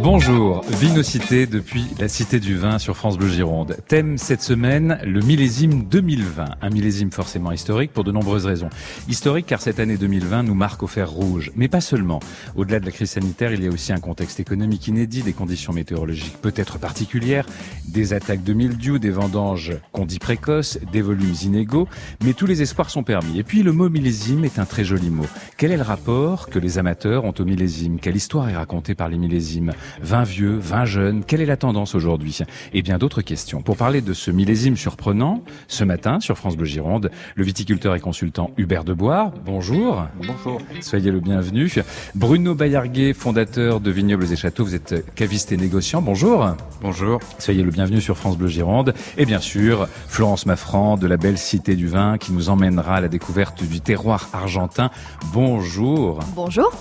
[0.00, 3.76] Bonjour, Vinocité depuis la Cité du Vin sur France Bleu Gironde.
[3.88, 6.44] Thème cette semaine, le millésime 2020.
[6.62, 8.70] Un millésime forcément historique pour de nombreuses raisons.
[9.08, 11.50] Historique car cette année 2020 nous marque au fer rouge.
[11.56, 12.20] Mais pas seulement.
[12.54, 15.72] Au-delà de la crise sanitaire, il y a aussi un contexte économique inédit, des conditions
[15.72, 17.46] météorologiques peut-être particulières,
[17.88, 21.88] des attaques de mildiou, des vendanges qu'on dit précoces, des volumes inégaux.
[22.24, 23.40] Mais tous les espoirs sont permis.
[23.40, 25.26] Et puis le mot millésime est un très joli mot.
[25.56, 27.98] Quel est le rapport que les amateurs ont au millésime?
[27.98, 29.72] Quelle histoire est racontée par les millésimes?
[30.00, 32.38] Vin vieux, vin jeune, quelle est la tendance aujourd'hui?
[32.72, 33.62] Et bien d'autres questions.
[33.62, 38.00] Pour parler de ce millésime surprenant, ce matin sur France Bleu Gironde, le viticulteur et
[38.00, 39.32] consultant Hubert Debois.
[39.44, 40.04] Bonjour.
[40.26, 40.60] Bonjour.
[40.80, 41.70] Soyez le bienvenu.
[42.14, 46.02] Bruno Bayarguet, fondateur de Vignobles et Châteaux, vous êtes caviste et négociant.
[46.02, 46.56] Bonjour.
[46.80, 47.20] Bonjour.
[47.38, 48.94] Soyez le bienvenu sur France Bleu Gironde.
[49.16, 53.00] Et bien sûr, Florence Maffran de la belle Cité du Vin qui nous emmènera à
[53.00, 54.90] la découverte du terroir argentin.
[55.32, 56.20] Bonjour.
[56.34, 56.72] Bonjour.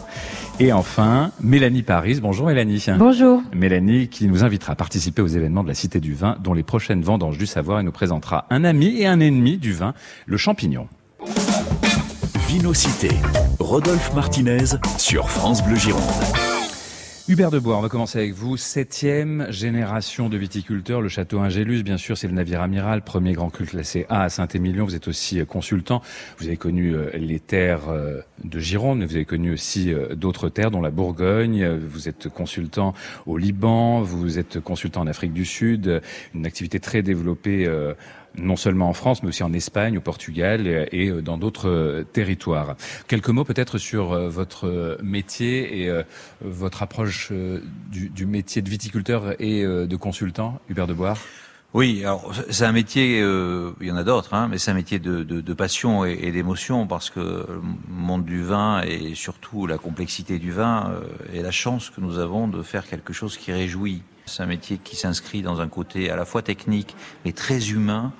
[0.59, 2.19] Et enfin, Mélanie Paris.
[2.19, 2.83] Bonjour Mélanie.
[2.97, 3.43] Bonjour.
[3.53, 6.63] Mélanie qui nous invitera à participer aux événements de la Cité du Vin, dont les
[6.63, 9.93] prochaines vendanges du savoir et nous présentera un ami et un ennemi du vin,
[10.25, 10.87] le champignon.
[12.47, 13.09] Vinocité.
[13.59, 14.65] Rodolphe Martinez
[14.97, 16.01] sur France Bleu Gironde.
[17.29, 18.55] Hubert Debois, on va commencer avec vous.
[18.55, 23.49] Septième génération de viticulteurs, le château Ingélus, bien sûr, c'est le navire amiral, premier grand
[23.49, 24.85] culte classé A à Saint-Émilion.
[24.85, 26.01] Vous êtes aussi euh, consultant.
[26.37, 30.47] Vous avez connu euh, les terres euh, de Gironde, mais vous avez connu aussi d'autres
[30.47, 31.67] terres, dont la Bourgogne.
[31.67, 32.93] Vous êtes consultant
[33.25, 36.01] au Liban, vous êtes consultant en Afrique du Sud,
[36.33, 37.69] une activité très développée
[38.37, 42.03] non seulement en France, mais aussi en Espagne, au Portugal et euh, dans d'autres euh,
[42.03, 42.75] territoires.
[43.07, 46.03] Quelques mots peut-être sur euh, votre métier et
[46.41, 47.31] votre approche
[47.91, 51.17] du, métier de viticulteur et de consultant, Hubert Deboire?
[51.73, 52.03] Oui,
[52.49, 56.05] c'est un métier, il y en a d'autres, hein, mais c'est un métier de, passion
[56.05, 60.91] et, d'émotion parce que le monde du vin et surtout la complexité du vin
[61.33, 64.01] est la chance que nous avons de faire quelque chose qui réjouit.
[64.27, 68.11] C'est un métier qui s'inscrit dans un côté à la fois technique mais très humain.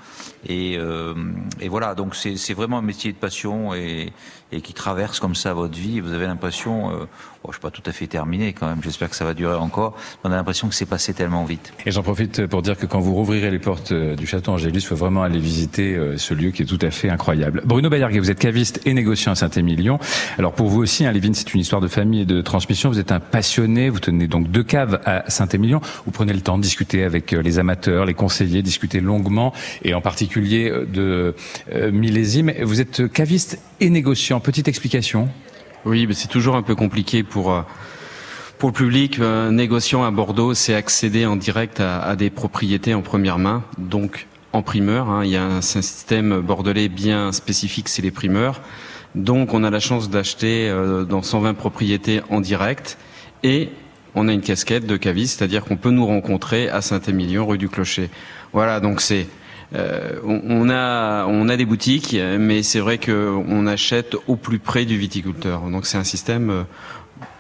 [0.48, 1.14] Et, euh,
[1.60, 4.14] et voilà, donc c'est vraiment un métier de passion et,
[4.52, 6.00] et, qui traverse comme ça votre vie.
[6.00, 7.06] Vous avez l'impression, euh,
[7.44, 8.82] bon, je suis pas tout à fait terminé quand même.
[8.82, 9.96] J'espère que ça va durer encore.
[10.24, 11.74] On a l'impression que c'est passé tellement vite.
[11.86, 14.80] Et j'en profite pour dire que quand vous rouvrirez les portes euh, du château Angélus,
[14.80, 17.62] il faut vraiment aller visiter euh, ce lieu qui est tout à fait incroyable.
[17.66, 20.00] Bruno Bayarguet, vous êtes caviste et négociant à Saint-Émilion.
[20.38, 22.90] Alors pour vous aussi, hein, Lévin, c'est une histoire de famille et de transmission.
[22.90, 23.90] Vous êtes un passionné.
[23.90, 25.82] Vous tenez donc deux caves à Saint-Émilion.
[26.06, 29.54] Vous prenez le temps de discuter avec euh, les amateurs, les conseillers, discuter longuement,
[29.84, 31.36] et en particulier de
[31.74, 32.54] euh, millésime.
[32.62, 34.37] Vous êtes caviste et négociant.
[34.44, 35.30] Petite explication.
[35.86, 37.64] Oui, c'est toujours un peu compliqué pour
[38.58, 39.20] pour le public.
[39.20, 44.62] négociant à Bordeaux, c'est accéder en direct à, des propriétés en première main, donc en
[44.62, 45.10] primeur.
[45.10, 45.26] Hein.
[45.26, 48.62] Il y a un, système bordelais bien spécifique, c'est les primeurs.
[49.16, 50.74] Donc on a la chance d'acheter
[51.08, 52.98] dans 120 propriétés en direct
[53.44, 53.70] et
[54.16, 57.70] on a une casquette de caviste, c'est-à-dire qu'on peut nous rencontrer à Saint-Émilion, rue du
[57.70, 58.10] Clocher.
[58.52, 59.28] Voilà, donc c'est
[59.76, 64.86] euh, on, a on a des boutiques, mais c'est vrai qu'on achète au plus près
[64.86, 65.62] du viticulteur.
[65.70, 66.64] Donc c'est un système euh,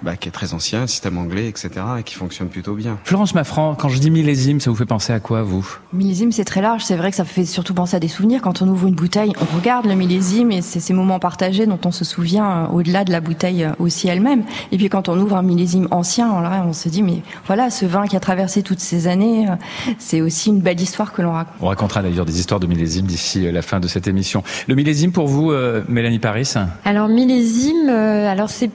[0.02, 2.98] bah, qui est très ancien, système anglais, etc., et qui fonctionne plutôt bien.
[3.04, 5.68] Florence Maffran, quand je dis millésime, ça vous fait penser à quoi, vous?
[5.94, 6.84] Millésime, c'est très large.
[6.84, 8.42] C'est vrai que ça fait surtout penser à des souvenirs.
[8.42, 11.80] Quand on ouvre une bouteille, on regarde le millésime et c'est ces moments partagés dont
[11.86, 14.44] on se souvient euh, au-delà de la bouteille euh, aussi elle-même.
[14.72, 18.06] Et puis quand on ouvre un millésime ancien, on se dit, mais voilà, ce vin
[18.06, 19.56] qui a traversé toutes ces années, euh,
[19.98, 21.56] c'est aussi une belle histoire que l'on raconte.
[21.62, 24.44] On racontera d'ailleurs des histoires de millésime d'ici la fin de cette émission.
[24.68, 25.52] Le millésime pour vous,
[25.88, 26.54] Mélanie Paris?
[26.86, 28.70] Alors millésime, alors c'est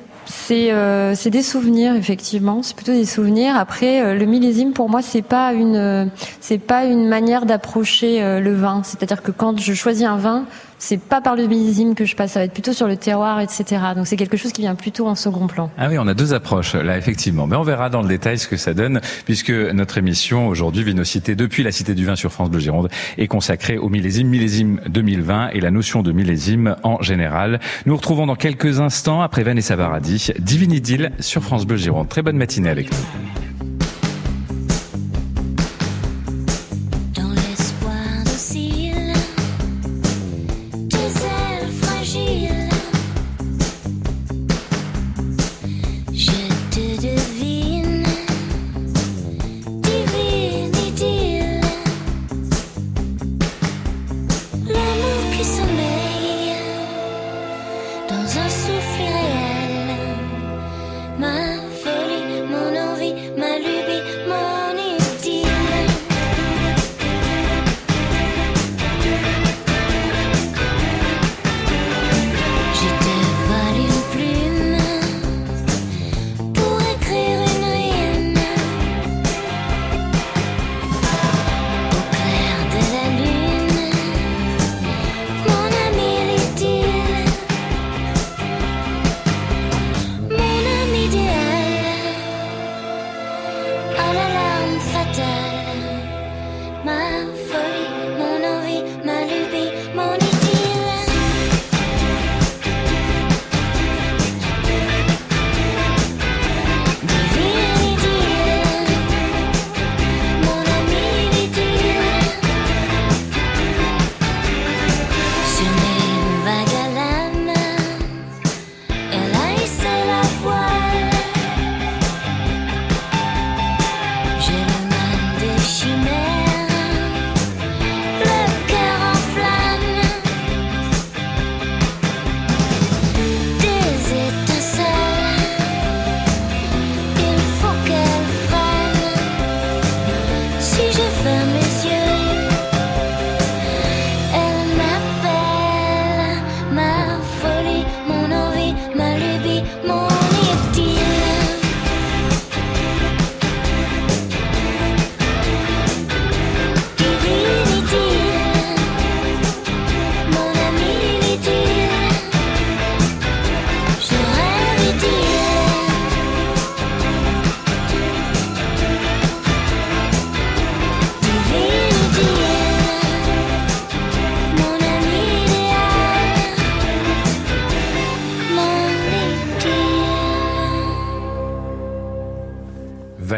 [0.50, 3.56] euh, c'est des souvenirs effectivement, c'est plutôt des souvenirs.
[3.56, 6.10] Après euh, le millésime pour moi c'est pas une
[6.40, 8.82] c'est pas une manière d'approcher euh, le vin.
[8.84, 10.44] C'est-à-dire que quand je choisis un vin,
[10.82, 13.38] c'est pas par le millésime que je passe, ça va être plutôt sur le terroir,
[13.38, 13.80] etc.
[13.94, 15.70] Donc c'est quelque chose qui vient plutôt en second plan.
[15.78, 17.46] Ah oui, on a deux approches là, effectivement.
[17.46, 21.36] Mais on verra dans le détail ce que ça donne, puisque notre émission aujourd'hui, Vinocité,
[21.36, 25.50] depuis la Cité du Vin sur France Bleu Gironde, est consacrée au millésime, millésime 2020
[25.50, 27.60] et la notion de millésime en général.
[27.86, 32.08] Nous retrouvons dans quelques instants, après Vanessa Paradis, Divinidil sur France Bleu Gironde.
[32.08, 32.98] Très bonne matinée avec nous.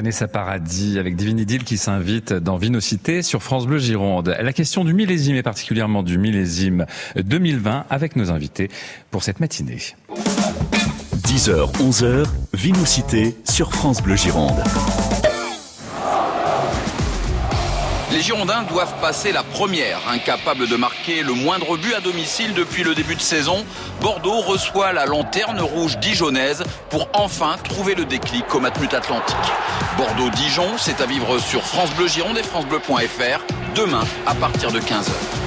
[0.04, 4.36] Vanessa Paradis avec Divinidil qui s'invite dans Vinocité sur France Bleu Gironde.
[4.38, 6.84] La question du millésime et particulièrement du millésime
[7.16, 8.68] 2020 avec nos invités
[9.10, 9.78] pour cette matinée.
[11.26, 14.62] 10h, 11h, Vinocité sur France Bleu Gironde.
[18.24, 22.94] Girondins doivent passer la première, incapable de marquer le moindre but à domicile depuis le
[22.94, 23.66] début de saison.
[24.00, 29.36] Bordeaux reçoit la lanterne rouge dijonnaise pour enfin trouver le déclic au Matmut Atlantique.
[29.98, 33.42] Bordeaux-Dijon, c'est à vivre sur France Bleu Gironde et francebleu.fr
[33.74, 35.43] demain à partir de 15h.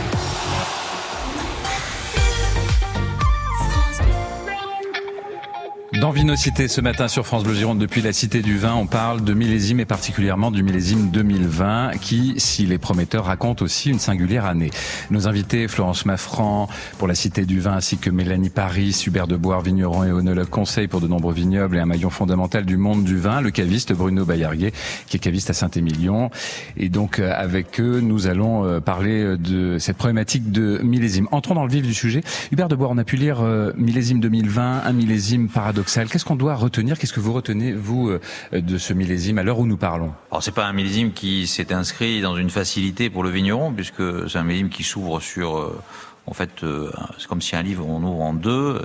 [6.02, 9.24] Dans Vinocité ce matin sur France Bleu Gironde depuis la Cité du Vin, on parle
[9.24, 14.46] de millésime et particulièrement du millésime 2020 qui, s'il est prometteur, raconte aussi une singulière
[14.46, 14.70] année.
[15.10, 19.38] Nos invités, Florence Maffran pour la Cité du Vin ainsi que Mélanie Paris, Hubert de
[19.38, 23.04] Boire, vigneron et onologue conseil pour de nombreux vignobles et un maillon fondamental du monde
[23.04, 24.74] du vin, le caviste Bruno Bayarguet
[25.08, 26.30] qui est caviste à Saint-Émilion.
[26.78, 31.28] Et donc euh, avec eux, nous allons euh, parler de cette problématique de millésime.
[31.32, 32.22] Entrons dans le vif du sujet.
[32.52, 36.36] Hubert de Boire, on a pu lire euh, millésime 2020, un millésime paradoxal Qu'est-ce qu'on
[36.36, 38.20] doit retenir Qu'est-ce que vous retenez, vous, euh,
[38.52, 40.12] de ce millésime à l'heure où nous parlons?
[40.32, 44.30] Alors, c'est pas un millésime qui s'est inscrit dans une facilité pour le vigneron, puisque
[44.30, 45.58] c'est un millésime qui s'ouvre sur...
[45.58, 45.80] Euh,
[46.26, 48.82] en fait, euh, c'est comme si un livre on ouvre en deux,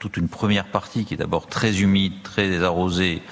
[0.00, 3.22] toute une première partie qui est d'abord très humide, très arrosée,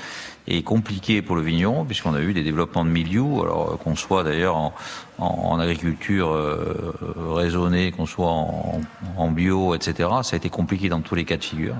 [0.47, 4.23] et compliquée pour le vigneron, puisqu'on a eu des développements de milieu, alors qu'on soit
[4.23, 4.73] d'ailleurs en,
[5.19, 6.31] en, agriculture
[7.17, 8.81] raisonnée, qu'on soit en,
[9.17, 10.09] en, bio, etc.
[10.23, 11.75] Ça a été compliqué dans tous les cas de figure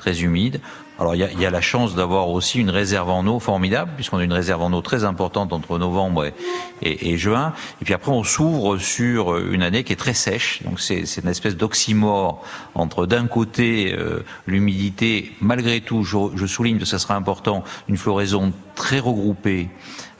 [0.00, 0.60] très humide.
[0.98, 3.90] Alors il y a, y a, la chance d'avoir aussi une réserve en eau formidable,
[3.96, 6.34] puisqu'on a une réserve en eau très importante entre novembre et,
[6.82, 7.52] et, et juin.
[7.80, 10.62] Et puis après on s'ouvre sur une année qui est très sèche.
[10.64, 12.42] Donc c'est une espèce d'oxymore
[12.74, 17.96] entre d'un côté euh, l'humidité, malgré tout, je, je, souligne que ça sera important, une
[17.96, 19.68] floraison très regroupée.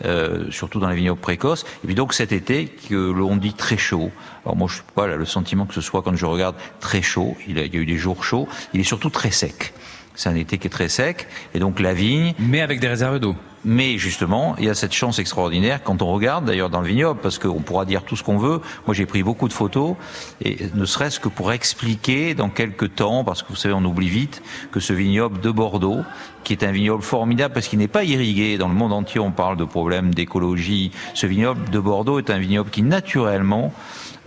[0.06, 1.66] Euh, surtout dans les vignobles précoces.
[1.84, 4.10] Et puis donc cet été, que l'on dit très chaud.
[4.46, 7.02] Alors moi, je suis pas là, le sentiment que ce soit quand je regarde très
[7.02, 7.36] chaud.
[7.46, 8.48] Il, a, il y a eu des jours chauds.
[8.72, 9.74] Il est surtout très sec.
[10.14, 12.34] C'est un été qui est très sec, et donc la vigne.
[12.38, 13.36] Mais avec des réserves d'eau.
[13.64, 17.20] Mais justement, il y a cette chance extraordinaire quand on regarde, d'ailleurs dans le vignoble,
[17.20, 18.60] parce qu'on pourra dire tout ce qu'on veut.
[18.86, 19.96] Moi, j'ai pris beaucoup de photos,
[20.42, 24.08] et ne serait-ce que pour expliquer dans quelques temps, parce que vous savez, on oublie
[24.08, 24.42] vite,
[24.72, 26.00] que ce vignoble de Bordeaux,
[26.44, 28.58] qui est un vignoble formidable parce qu'il n'est pas irrigué.
[28.58, 30.90] Dans le monde entier, on parle de problèmes d'écologie.
[31.14, 33.72] Ce vignoble de Bordeaux est un vignoble qui, naturellement,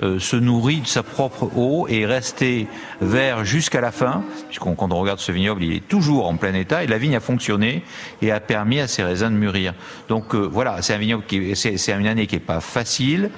[0.02, 2.66] euh, se nourrit de sa propre eau et est resté
[3.00, 6.56] vert jusqu'à la fin, puisqu'on quand on regarde ce vignoble, il est toujours en plein
[6.56, 7.84] état et la vigne a fonctionné
[8.24, 9.76] et a permis à ses raisins de mûrir.
[10.10, 13.30] Donc euh, voilà, c'est un vignoble qui c'est une année qui est pas facile,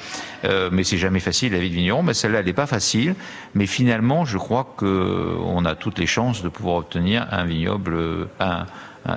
[0.46, 2.04] euh, mais c'est jamais facile la vie de vigneron.
[2.04, 3.16] Mais celle-là, elle n'est pas facile.
[3.54, 7.98] Mais finalement, je crois que on a toutes les chances de pouvoir obtenir un vignoble,
[8.40, 8.65] un,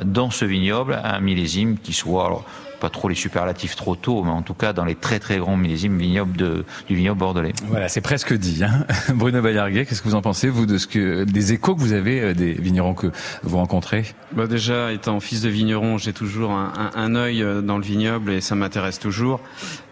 [0.04, 2.44] dans ce vignoble, un millésime qui soit
[2.80, 5.56] pas trop les superlatifs trop tôt, mais en tout cas dans les très très grands
[5.56, 7.52] millésimes vignobles de, du vignoble bordelais.
[7.66, 8.62] Voilà, c'est presque dit.
[8.64, 11.80] Hein Bruno Bayarguet, qu'est-ce que vous en pensez, vous, de ce que des échos que
[11.80, 13.08] vous avez euh, des vignerons que
[13.42, 14.04] vous rencontrez?
[14.32, 17.84] Bah Déjà, étant fils de vigneron, j'ai toujours un, un, un, œil euh, dans le
[17.84, 19.40] vignoble et ça m'intéresse toujours.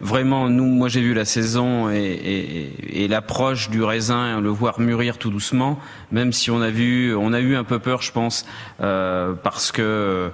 [0.01, 4.79] Vraiment, nous, moi j'ai vu la saison et, et, et l'approche du raisin, le voir
[4.79, 5.79] mûrir tout doucement,
[6.11, 8.45] même si on a vu, on a eu un peu peur, je pense,
[8.81, 10.29] euh, parce que euh,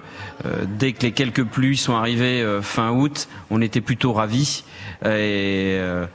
[0.77, 4.63] dès que les quelques pluies sont arrivées euh, fin août, on était plutôt ravis.
[5.03, 6.05] Et, euh,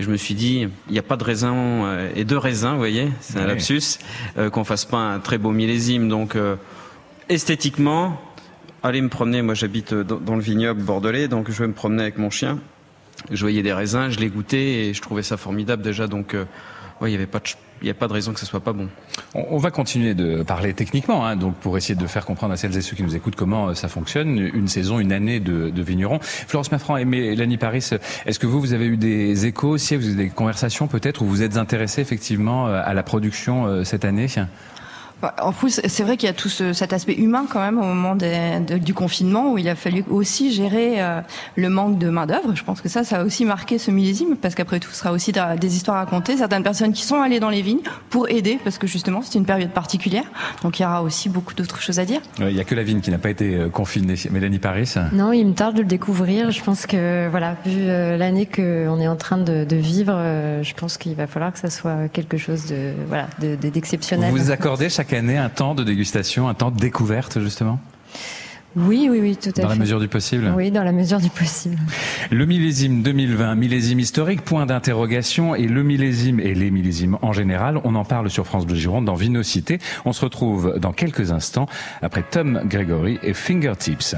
[0.00, 2.78] je me suis dit, il n'y a pas de raisin euh, et de raisin, vous
[2.78, 3.98] voyez, c'est un lapsus,
[4.52, 6.08] qu'on fasse pas un très beau millésime.
[6.08, 6.36] Donc,
[7.28, 8.20] esthétiquement,
[8.82, 12.18] aller me promener, moi j'habite dans, le vignoble bordelais, donc je vais me promener avec
[12.18, 12.58] mon chien.
[13.30, 16.08] Je voyais des raisins, je les goûtais et je trouvais ça formidable déjà.
[16.08, 16.34] Donc,
[17.00, 17.48] ouais, il n'y avait pas de
[17.82, 18.88] il n'y a pas de raison que ce soit pas bon.
[19.34, 22.76] On, va continuer de parler techniquement, hein, donc pour essayer de faire comprendre à celles
[22.76, 25.82] et ceux qui nous écoutent comment euh, ça fonctionne, une saison, une année de, de
[25.82, 26.20] vignerons.
[26.20, 27.84] Florence Maffran et Mélanie Paris,
[28.24, 31.26] est-ce que vous, vous avez eu des échos aussi, vous avez des conversations peut-être, où
[31.26, 34.28] vous êtes intéressés effectivement euh, à la production euh, cette année?
[35.40, 37.84] En plus, c'est vrai qu'il y a tout ce, cet aspect humain quand même au
[37.84, 41.20] moment des, de, du confinement où il a fallu aussi gérer euh,
[41.56, 42.54] le manque de main d'œuvre.
[42.54, 45.12] Je pense que ça, ça a aussi marqué ce millésime parce qu'après tout, ce sera
[45.12, 46.36] aussi des histoires à raconter.
[46.36, 49.44] Certaines personnes qui sont allées dans les vignes pour aider parce que justement, c'est une
[49.44, 50.24] période particulière.
[50.62, 52.20] Donc il y aura aussi beaucoup d'autres choses à dire.
[52.38, 54.14] il n'y a que la vigne qui n'a pas été euh, confinée.
[54.30, 54.94] Mélanie Paris?
[55.12, 56.50] Non, il me tarde de le découvrir.
[56.50, 60.62] Je pense que voilà, vu euh, l'année qu'on est en train de, de vivre, euh,
[60.62, 64.32] je pense qu'il va falloir que ça soit quelque chose de voilà, d'exceptionnel.
[64.32, 67.80] De, vous accordez chaque année un temps de dégustation, un temps de découverte justement?
[68.74, 69.62] Oui, oui, oui, tout à fait.
[69.62, 70.50] Dans la mesure du possible?
[70.56, 71.76] Oui, dans la mesure du possible.
[72.30, 77.80] Le millésime 2020, millésime historique, point d'interrogation, et le millésime et les millésimes en général,
[77.84, 79.78] on en parle sur France Bleu Gironde dans Vinocité.
[80.06, 81.66] On se retrouve dans quelques instants
[82.00, 84.16] après Tom Gregory et Fingertips.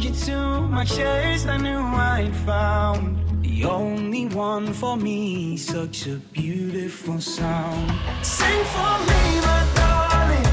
[0.00, 5.56] Held you to my chest, I knew I'd found the only one for me.
[5.56, 7.92] Such a beautiful sound.
[8.22, 10.46] Sing for me, my darling.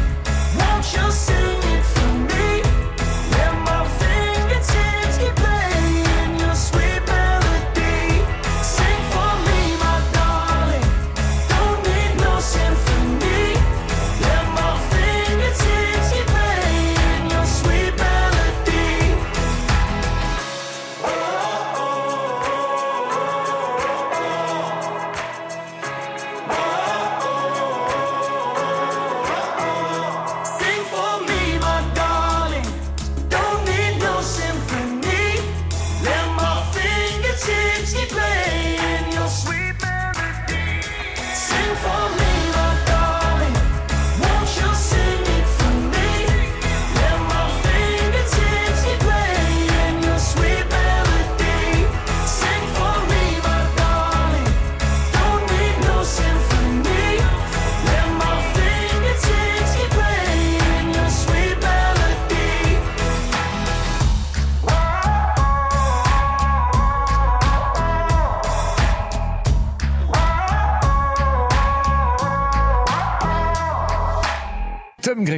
[0.57, 1.66] Won't you sing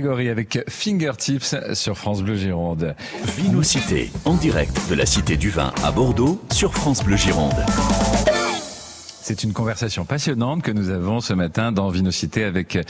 [0.08, 2.96] Avec Fingertips sur France Bleu Gironde.
[3.38, 7.54] Vinocité, en direct de la Cité du Vin à Bordeaux sur France Bleu Gironde.
[9.30, 12.82] C'est une conversation passionnante que nous avons ce matin dans Vinocité avec euh,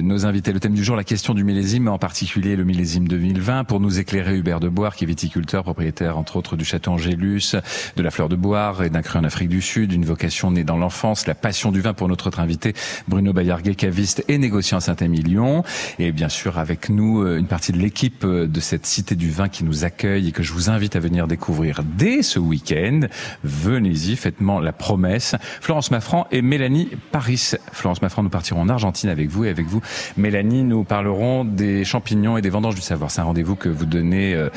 [0.00, 0.50] nos invités.
[0.50, 3.64] Le thème du jour, la question du millésime, en particulier le millésime 2020.
[3.64, 7.56] Pour nous éclairer, Hubert de Boire, qui est viticulteur, propriétaire entre autres du château Angélus,
[7.94, 10.64] de la fleur de Boire et d'un cru en Afrique du Sud, une vocation née
[10.64, 12.72] dans l'enfance, la passion du vin pour notre autre invité,
[13.06, 15.62] Bruno Bayarguet, caviste et négociant Saint-Émilion.
[15.98, 19.30] Et bien sûr, avec nous, euh, une partie de l'équipe euh, de cette Cité du
[19.30, 23.00] Vin qui nous accueille et que je vous invite à venir découvrir dès ce week-end.
[23.44, 25.34] Venez-y, faites-moi la promesse.
[25.60, 27.52] Florence Maffran et Mélanie Paris.
[27.72, 29.80] Florence Maffran, nous partirons en Argentine avec vous et avec vous,
[30.16, 33.10] Mélanie, nous parlerons des champignons et des vendanges du savoir.
[33.10, 34.48] C'est un rendez-vous que vous donnez euh,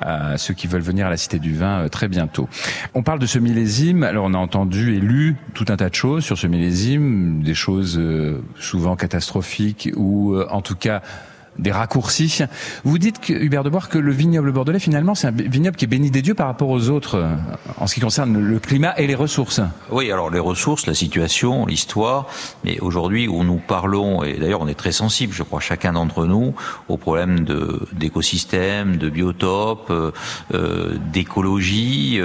[0.00, 2.48] à ceux qui veulent venir à la Cité du Vin euh, très bientôt.
[2.94, 4.02] On parle de ce millésime.
[4.02, 7.54] Alors, on a entendu et lu tout un tas de choses sur ce millésime, des
[7.54, 11.02] choses euh, souvent catastrophiques ou en tout cas
[11.58, 12.40] des raccourcis.
[12.84, 15.88] Vous dites, Hubert de Boire, que le vignoble bordelais, finalement, c'est un vignoble qui est
[15.88, 17.34] béni des dieux par rapport aux autres, euh,
[17.78, 19.60] en ce qui concerne le climat et les ressources.
[19.90, 22.26] Oui, alors les ressources, la situation, l'histoire,
[22.64, 26.26] mais aujourd'hui où nous parlons, et d'ailleurs on est très sensible, je crois, chacun d'entre
[26.26, 26.54] nous,
[26.88, 30.10] aux problèmes de d'écosystème, de biotope, euh,
[30.52, 32.20] euh, d'écologie,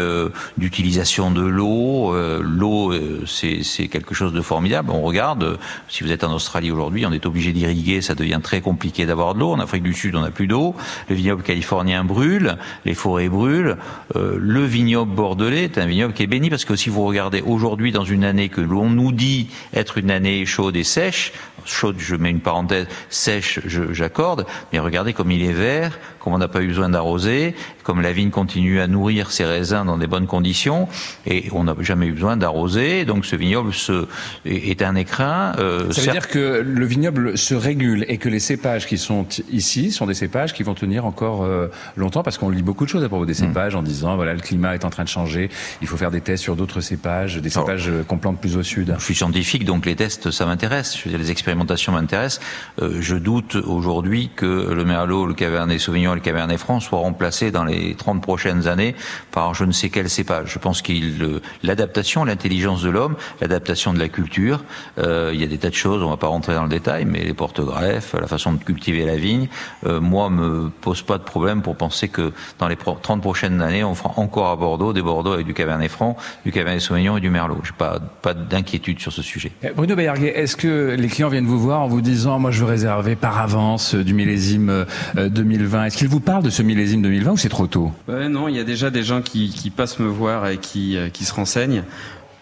[0.58, 2.14] d'utilisation de l'eau.
[2.42, 2.94] L'eau,
[3.26, 4.92] c'est quelque chose de formidable.
[4.92, 8.62] On regarde, si vous êtes en Australie aujourd'hui, on est obligé d'irriguer, ça devient très
[8.62, 9.52] compliqué d'avoir de l'eau.
[9.52, 10.76] En Afrique du Sud, on n'a plus d'eau.
[11.10, 13.78] Le vignoble californien brûle, les forêts brûlent.
[14.16, 17.42] Euh, le vignoble bordelais est un vignoble qui est béni parce que si vous regardez
[17.42, 21.34] aujourd'hui dans une année que l'on nous dit être une année chaude et sèche,
[21.66, 26.38] chaude, je mets une parenthèse, sèche, j'accorde, mais regardez comme il est vert, comme on
[26.38, 30.08] n'a pas eu besoin d'arroser, comme la vigne continue à nourrir ses raisins dans des
[30.08, 30.88] bonnes conditions,
[31.26, 34.08] et on n'a jamais eu besoin d'arroser, donc ce vignoble se,
[34.46, 35.54] est un écrin.
[35.60, 39.26] euh, Ça veut dire que le vignoble se régule et que les cépages qui sont
[39.52, 42.90] ici sont des cépages qui vont tenir encore euh, longtemps parce qu'on lit beaucoup de
[42.90, 45.50] choses à propos des cépages en disant voilà le climat est en train de changer,
[45.82, 48.64] il faut faire des tests sur d'autres cépages, des cépages euh, qu'on plante plus au
[48.64, 48.96] sud.
[49.00, 51.06] Je suis scientifique, donc les tests, ça m'intéresse.
[51.06, 52.42] Les expérimentations m'intéressent.
[52.82, 57.00] Euh, je doute aujourd'hui que le Merlot, le Cabernet Sauvignon Et le Cabernet Franc soient
[57.00, 58.96] remplacés dans les 30 prochaines années
[59.32, 60.52] par je ne sais quel cépage.
[60.54, 64.64] Je pense qu'il euh, l'adaptation, l'intelligence de l'homme, l'adaptation de la culture,
[64.98, 67.06] euh, il y a des tas de choses, on va pas rentrer dans le détail,
[67.06, 69.48] mais les porte-greffes, la façon de cultiver la vigne,
[69.86, 73.62] euh, moi me pose pas de problème pour penser que dans les pro- 30 prochaines
[73.62, 77.18] années, on fera encore à Bordeaux des Bordeaux avec du Cabernet Franc, du Cabernet Sauvignon
[77.18, 77.58] et du Merlot.
[77.64, 79.52] J'ai pas pas d'inquiétude sur ce sujet.
[79.64, 82.60] Eh, Bruno Bayarguet, est-ce que les clients viennent vous voir en vous disant, moi je
[82.60, 84.70] veux réserver par avance euh, du millésime
[85.18, 87.92] euh, 2020 Qu'ils vous parlent de ce millésime 2020 ou c'est trop tôt?
[88.08, 91.10] Ouais, non, il y a déjà des gens qui, passent me voir et qui, euh,
[91.14, 91.84] se renseignent.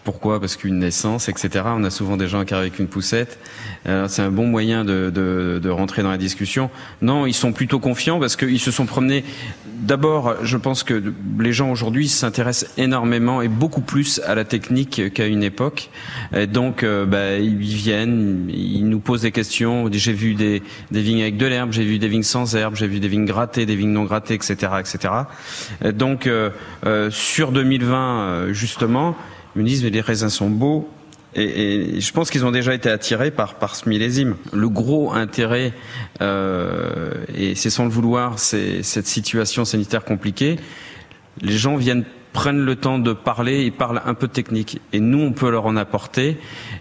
[0.04, 0.38] Pourquoi?
[0.38, 1.64] Parce qu'une naissance, etc.
[1.66, 3.40] On a souvent des gens qui arrivent avec une poussette.
[3.88, 6.70] Euh, c'est un bon moyen de, de rentrer dans la discussion.
[7.02, 9.24] Non, ils sont plutôt confiants parce qu'ils se sont promenés.
[9.78, 15.12] D'abord, je pense que les gens aujourd'hui s'intéressent énormément et beaucoup plus à la technique
[15.14, 15.90] qu'à une époque.
[16.34, 19.88] Et donc, euh, bah, ils viennent, ils nous posent des questions.
[19.92, 22.98] J'ai vu des, vignes avec de l'herbe, j'ai vu des vignes sans herbe, j'ai vu
[22.98, 25.14] des vignes grattées, des vignes non grattées, etc., etc.
[25.84, 26.50] Et donc, euh,
[26.84, 29.16] euh, sur 2020, euh, justement,
[29.54, 30.88] ils me disent mais les raisins sont beaux.
[31.38, 34.36] Et, je pense qu'ils ont déjà été attirés par, ce millésime.
[34.52, 35.72] Le gros intérêt,
[36.20, 40.56] euh, et c'est sans le vouloir, c'est cette situation sanitaire compliquée.
[41.40, 44.80] Les gens viennent prennent le temps de parler, ils parlent un peu de technique.
[44.92, 46.36] Et nous, on peut leur en apporter.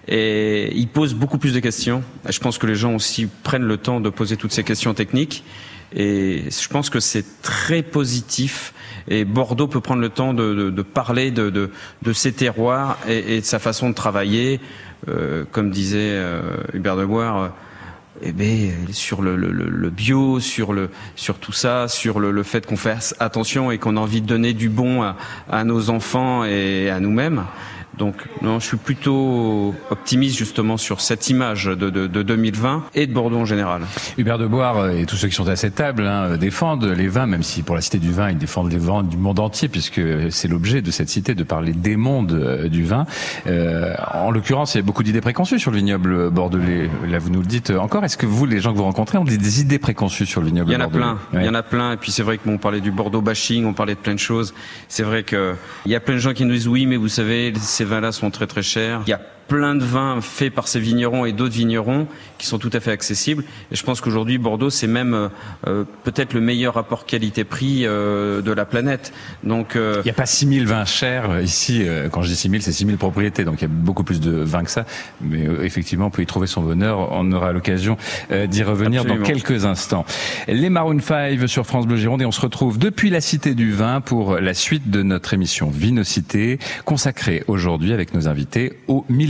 [0.08, 2.04] Et ils posent beaucoup plus de questions.
[2.30, 5.44] Je pense que les gens aussi prennent le temps de poser toutes ces questions techniques.
[5.96, 8.74] Et je pense que c'est très positif.
[9.08, 11.72] Et Bordeaux peut prendre le temps de, de, de parler de, de,
[12.02, 14.60] de, ses terroirs et, et, de sa façon de travailler.
[15.08, 16.42] Euh, comme disait euh,
[16.74, 17.52] Hubert de Boire,
[18.22, 22.44] eh ben, sur le, le, le, bio, sur, le, sur tout ça, sur le, le
[22.44, 25.16] fait qu'on fasse attention et qu'on a envie de donner du bon à,
[25.50, 27.46] à nos enfants et à nous-mêmes.
[27.98, 33.08] Donc non, je suis plutôt optimiste justement sur cette image de, de, de 2020 et
[33.08, 33.82] de Bordeaux en général.
[34.18, 37.26] Hubert de Boire et tous ceux qui sont à cette table hein, défendent les vins,
[37.26, 40.02] même si pour la Cité du Vin, ils défendent les vins du monde entier, puisque
[40.30, 43.06] c'est l'objet de cette cité de parler des mondes euh, du vin.
[43.48, 46.90] Euh, en l'occurrence, il y a beaucoup d'idées préconçues sur le vignoble bordelais.
[47.08, 48.04] Là, vous nous le dites encore.
[48.04, 50.70] Est-ce que vous, les gens que vous rencontrez, ont des idées préconçues sur le vignoble
[50.72, 51.20] bordelais Il y en a plein.
[51.34, 51.44] Ouais.
[51.44, 51.94] Il y en a plein.
[51.94, 54.14] Et puis c'est vrai que bon, on parlait du Bordeaux bashing, on parlait de plein
[54.14, 54.54] de choses.
[54.88, 55.56] C'est vrai que
[55.86, 58.12] il y a plein de gens qui nous disent oui, mais vous savez, ces vins-là
[58.12, 59.02] sont très très chers.
[59.48, 62.08] Plein de vins faits par ces vignerons et d'autres vignerons
[62.38, 63.44] qui sont tout à fait accessibles.
[63.72, 65.30] Et je pense qu'aujourd'hui, Bordeaux, c'est même
[65.68, 69.14] euh, peut-être le meilleur rapport qualité-prix euh, de la planète.
[69.44, 69.96] Donc, euh...
[70.00, 71.84] il n'y a pas 6000 vins chers ici.
[71.86, 73.44] euh, Quand je dis 6000, c'est 6000 propriétés.
[73.44, 74.86] Donc, il y a beaucoup plus de vins que ça.
[75.22, 77.12] Mais euh, effectivement, on peut y trouver son bonheur.
[77.12, 77.98] On aura l'occasion
[78.32, 79.26] euh, d'y revenir Absolument.
[79.26, 80.06] dans quelques instants.
[80.48, 83.72] Les Maroon 5 sur France Bleu Gironde et on se retrouve depuis la Cité du
[83.72, 89.06] Vin pour la suite de notre émission Vinocité, consacrée aujourd'hui avec nos invités au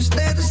[0.00, 0.49] everything would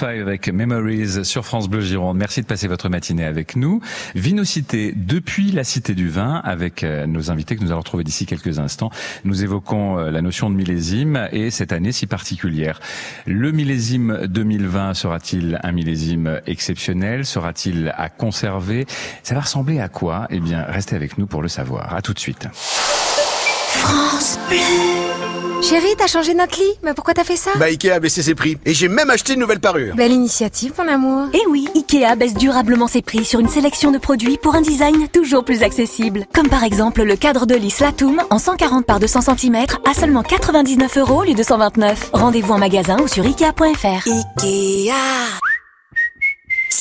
[0.00, 2.16] Les Maroon 5 avec Memories sur France Bleu Gironde.
[2.16, 3.80] Merci de passer votre matinée avec nous.
[4.14, 8.26] Vinocité depuis la Cité du Vin avec euh, nos invités que nous allons retrouver d'ici
[8.26, 8.90] quelques instants.
[9.24, 12.80] Nous évoquons euh, la notion de millésime et cette année si particulière.
[13.26, 17.24] Le millésime 2020 sera-t-il un millésime exceptionnel?
[17.24, 18.86] Sera-t-il à conserver?
[19.22, 20.26] Ça va ressembler à quoi?
[20.30, 21.94] Eh bien, restez avec nous pour le savoir.
[21.94, 22.48] À tout de suite.
[22.52, 25.15] France Bleu.
[25.62, 28.34] Chérie, t'as changé notre lit Mais pourquoi t'as fait ça Bah Ikea a baissé ses
[28.34, 28.56] prix.
[28.64, 29.94] Et j'ai même acheté une nouvelle parure.
[29.94, 31.28] Belle initiative, mon amour.
[31.32, 35.08] Eh oui, Ikea baisse durablement ses prix sur une sélection de produits pour un design
[35.08, 36.26] toujours plus accessible.
[36.34, 40.22] Comme par exemple le cadre de lit Slatoum en 140 par 200 cm à seulement
[40.22, 42.10] 99 euros au lieu de 129.
[42.12, 44.08] Rendez-vous en magasin ou sur Ikea.fr.
[44.42, 44.92] Ikea.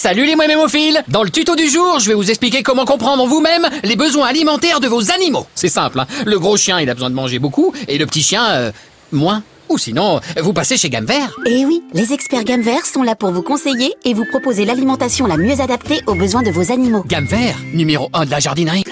[0.06, 3.68] Salut les mémophiles Dans le tuto du jour, je vais vous expliquer comment comprendre vous-même
[3.84, 5.48] les besoins alimentaires de vos animaux.
[5.56, 6.06] C'est simple, hein.
[6.28, 8.72] le gros chien il a besoin de manger beaucoup et le petit chien, euh,
[9.12, 9.42] moins.
[9.68, 11.36] Ou sinon, vous passez chez Gamme Vert.
[11.48, 15.26] Eh oui, les experts Gamme Vert sont là pour vous conseiller et vous proposer l'alimentation
[15.26, 17.04] la mieux adaptée aux besoins de vos animaux.
[17.08, 18.84] Gamme Vert, numéro 1 de la jardinerie.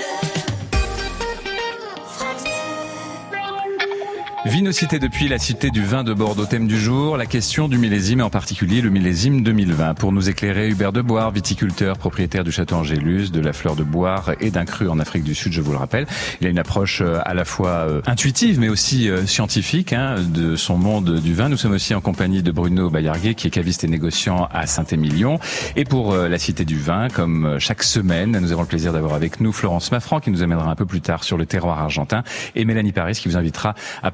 [4.45, 6.45] Vinocité depuis la cité du vin de Bordeaux.
[6.45, 9.93] Thème du jour, la question du millésime et en particulier le millésime 2020.
[9.93, 13.83] Pour nous éclairer, Hubert de Boire, viticulteur, propriétaire du château Angélus, de la fleur de
[13.83, 16.07] Boire et d'un cru en Afrique du Sud, je vous le rappelle.
[16.41, 20.15] Il a une approche euh, à la fois euh, intuitive mais aussi euh, scientifique hein,
[20.21, 21.47] de son monde du vin.
[21.47, 25.39] Nous sommes aussi en compagnie de Bruno Bayarguet qui est caviste et négociant à Saint-Émilion.
[25.77, 29.39] Et pour la cité du vin, comme chaque semaine, nous avons le plaisir d'avoir avec
[29.39, 32.23] nous Florence Maffran qui nous amènera un peu plus tard sur le terroir argentin
[32.55, 34.11] et Mélanie Paris qui vous invitera à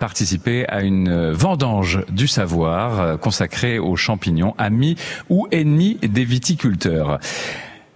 [0.67, 4.95] à une vendange du savoir euh, consacrée aux champignons, amis
[5.29, 7.19] ou ennemis des viticulteurs.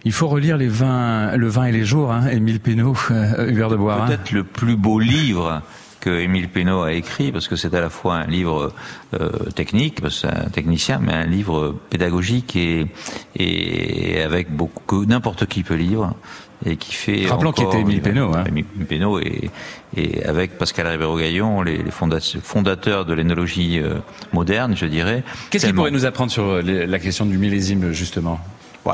[0.05, 3.77] Il faut relire les le vin et les jours, hein, Émile Pénaud, euh, Hubert de
[3.77, 4.05] Bois.
[4.05, 5.61] Peut-être le plus beau livre
[6.03, 8.73] que Émile Pénaud a écrit, parce que c'est à la fois un livre
[9.13, 12.87] euh, technique, parce que c'est un technicien, mais un livre pédagogique et,
[13.37, 16.11] et avec beaucoup n'importe qui peut lire
[16.65, 17.25] et qui fait.
[17.27, 18.31] Rappelons qu'il était Émile Pénaud.
[18.35, 18.43] Hein.
[18.89, 19.49] Pénaud et,
[19.95, 23.95] et avec Pascal Ribéro-Gaillon, les, les fondateurs de l'énologie euh,
[24.33, 25.23] moderne, je dirais.
[25.49, 28.39] Qu'est-ce qu'il pourrait nous apprendre sur les, la question du millésime, justement?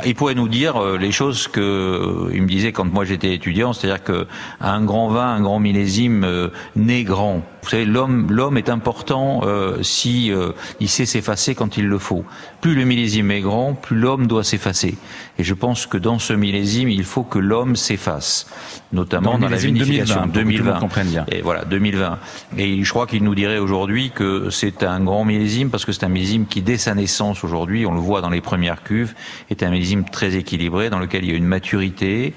[0.06, 3.34] Il pourrait nous dire euh, les choses que euh, il me disait quand moi j'étais
[3.34, 4.28] étudiant, c'est-à-dire que
[4.62, 7.42] un grand vin, un grand millésime euh, naît grand.
[7.64, 11.98] Vous savez, l'homme, l'homme est important euh, si euh, il sait s'effacer quand il le
[11.98, 12.24] faut.
[12.62, 14.98] Plus le millésime est grand, plus l'homme doit s'effacer.
[15.38, 18.48] Et je pense que dans ce millésime, il faut que l'homme s'efface,
[18.92, 20.80] notamment dans, dans la vinification 2020.
[20.80, 21.04] 2020.
[21.06, 21.26] Bien.
[21.32, 22.18] Et voilà, 2020.
[22.58, 26.06] Et je crois qu'il nous dirait aujourd'hui que c'est un grand millésime parce que c'est
[26.06, 29.14] un millésime qui, dès sa naissance aujourd'hui, on le voit dans les premières cuves,
[29.50, 29.79] est un millésime
[30.12, 32.34] très équilibré dans lequel il y a une maturité,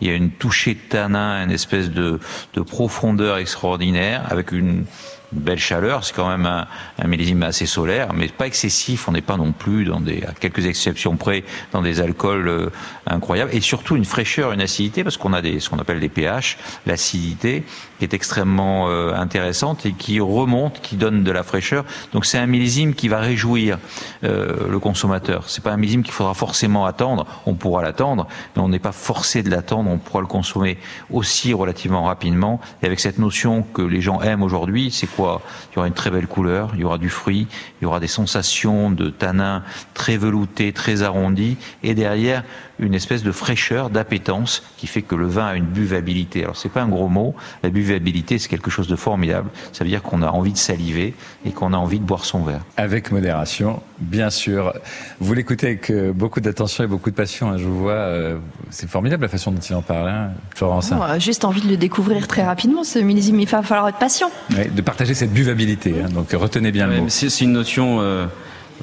[0.00, 2.20] il y a une touchée de tanin, une espèce de,
[2.54, 4.84] de profondeur extraordinaire avec une
[5.32, 6.04] belle chaleur.
[6.04, 6.66] C'est quand même un,
[6.98, 9.08] un, millésime assez solaire, mais pas excessif.
[9.08, 12.70] On n'est pas non plus dans des, à quelques exceptions près, dans des alcools euh,
[13.06, 13.50] incroyables.
[13.54, 16.58] Et surtout une fraîcheur, une acidité, parce qu'on a des, ce qu'on appelle des pH,
[16.86, 17.64] l'acidité
[17.98, 21.84] qui est extrêmement euh, intéressante et qui remonte, qui donne de la fraîcheur.
[22.12, 23.78] Donc c'est un millésime qui va réjouir
[24.24, 25.44] euh, le consommateur.
[25.48, 27.26] C'est pas un millésime qu'il faudra forcément attendre.
[27.46, 29.90] On pourra l'attendre, mais on n'est pas forcé de l'attendre.
[29.90, 30.78] On pourra le consommer
[31.10, 32.60] aussi relativement rapidement.
[32.82, 35.42] Et avec cette notion que les gens aiment aujourd'hui, c'est quoi?
[35.72, 37.46] Il y aura une très belle couleur, il y aura du fruit,
[37.80, 39.62] il y aura des sensations de tanin
[39.94, 42.42] très velouté, très arrondi, et derrière
[42.78, 46.42] une espèce de fraîcheur, d'appétence qui fait que le vin a une buvabilité.
[46.42, 49.50] Alors c'est pas un gros mot, la buvabilité c'est quelque chose de formidable.
[49.72, 52.42] Ça veut dire qu'on a envie de saliver et qu'on a envie de boire son
[52.42, 52.60] verre.
[52.76, 54.72] Avec modération, bien sûr.
[55.20, 57.50] Vous l'écoutez avec euh, beaucoup d'attention et beaucoup de passion.
[57.50, 58.38] Hein, je vous vois, euh,
[58.70, 60.92] c'est formidable la façon dont il en parle, hein, Florence.
[60.92, 63.40] Oh, juste envie de le découvrir très rapidement ce millésime.
[63.40, 64.30] Il va falloir être patient.
[64.56, 65.94] Ouais, de partager cette buvabilité.
[66.02, 67.08] Hein, donc retenez bien ouais, le mot.
[67.08, 67.98] C'est une notion.
[68.00, 68.26] Euh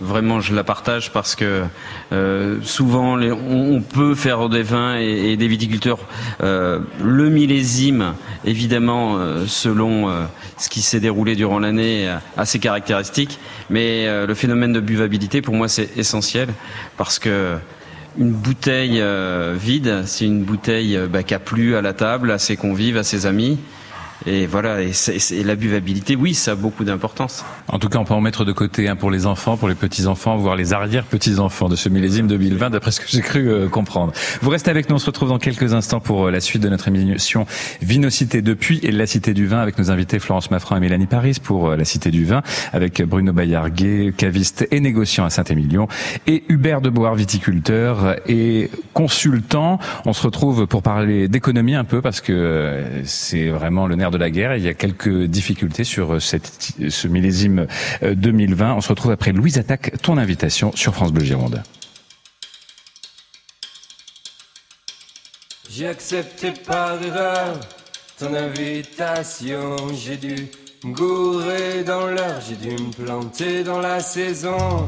[0.02, 1.64] Vraiment, je la partage parce que
[2.12, 6.00] euh, souvent, on, peut faire des vins et, des viticulteurs
[6.42, 10.12] euh, le millésime, évidemment, euh, selon
[10.58, 13.40] ce qui s'est déroulé durant l'année, a ses caractéristiques.
[13.70, 16.50] Mais le phénomène de buvabilité, pour moi, c'est essentiel
[16.98, 17.56] parce que
[18.18, 19.04] une bouteille
[19.56, 23.04] vide, c'est une bouteille bah, qui a plu à la table, à ses convives, à
[23.04, 23.60] ses amis.
[24.26, 27.44] Et voilà, et, c'est- c'est- la buvabilité, oui, ça a beaucoup d'importance.
[27.68, 29.76] En tout cas, on peut en mettre de côté un pour les enfants, pour les
[29.76, 34.14] petits-enfants, voire les arrière-petits-enfants de ce millésime 2020, d'après ce que j'ai cru euh, comprendre.
[34.42, 36.70] Vous restez avec nous, on se retrouve dans quelques instants pour euh, la suite de
[36.70, 37.46] notre émission
[37.82, 41.38] Vinocité depuis et la Cité du Vin avec nos invités Florence Maffran et Mélanie Paris
[41.44, 45.88] pour euh, la Cité du Vin, avec Bruno Bayarguet, caviste et négociant à Saint-Émilion,
[46.28, 49.80] et Hubert Deboire, viticulteur et consultant.
[50.06, 54.18] On se retrouve pour parler d'économie un peu parce que c'est vraiment le nerf de
[54.18, 54.56] la guerre.
[54.56, 57.68] Il y a quelques difficultés sur euh, cette, ce millésime
[58.04, 58.76] euh, 2020.
[58.76, 61.62] On se retrouve après Louise Attaque, ton invitation sur France Bleu Gironde.
[65.70, 67.60] J'ai accepté par erreur
[68.20, 69.76] ton invitation.
[69.94, 70.36] J'ai dû
[70.86, 74.86] me gourer dans l'heure, j'ai dû me planter dans la saison.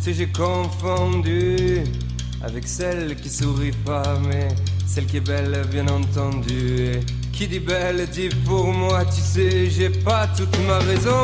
[0.00, 1.82] Si j'ai confondu
[2.42, 4.48] avec celle qui sourit pas, mais
[4.86, 6.92] celle qui est belle, bien entendu.
[6.92, 7.00] Et
[7.38, 11.22] qui dit belle dit pour moi, tu sais, j'ai pas toute ma raison.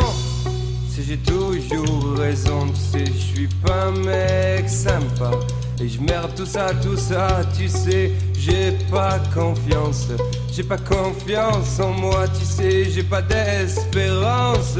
[0.89, 5.33] Si j'ai toujours raison, tu sais, je suis pas un mec sympa.
[5.81, 10.07] Et je merde tout ça, tout ça, tu sais, j'ai pas confiance.
[10.53, 14.77] J'ai pas confiance en moi, tu sais, j'ai pas d'espérance.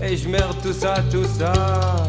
[0.00, 2.08] Et je merde tout ça, tout ça.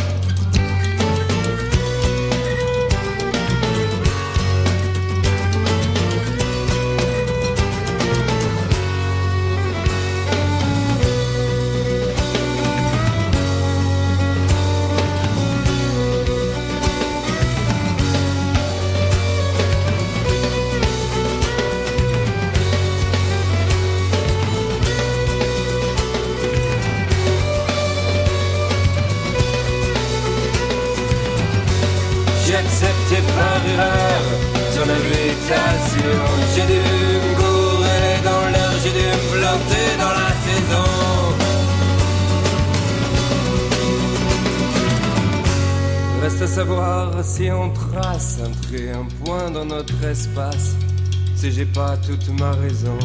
[36.53, 40.89] J'ai dû me gourer dans l'heure, j'ai dû me planter dans la saison.
[46.21, 50.75] Reste à savoir si on trace un trait, un point dans notre espace.
[51.35, 52.99] Sais, j'ai pas toute ma raison.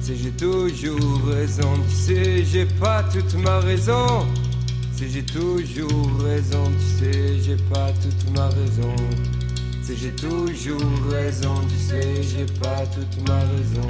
[0.00, 1.72] Sais, j'ai toujours raison.
[1.88, 4.26] Tu sais, j'ai pas toute ma raison.
[4.96, 6.64] Sais, j'ai toujours raison.
[6.78, 8.94] Tu sais, j'ai pas toute ma raison.
[9.86, 11.54] Tu sais, j'ai toujours raison.
[11.68, 13.88] Tu sais, j'ai pas toute ma raison.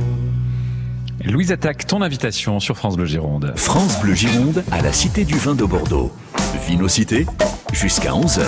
[1.24, 3.54] Louise Attaque, ton invitation sur France Bleu Gironde.
[3.56, 6.12] France Bleu Gironde à la Cité du Vin de Bordeaux.
[6.66, 7.24] Vinocité
[7.72, 8.42] jusqu'à 11h.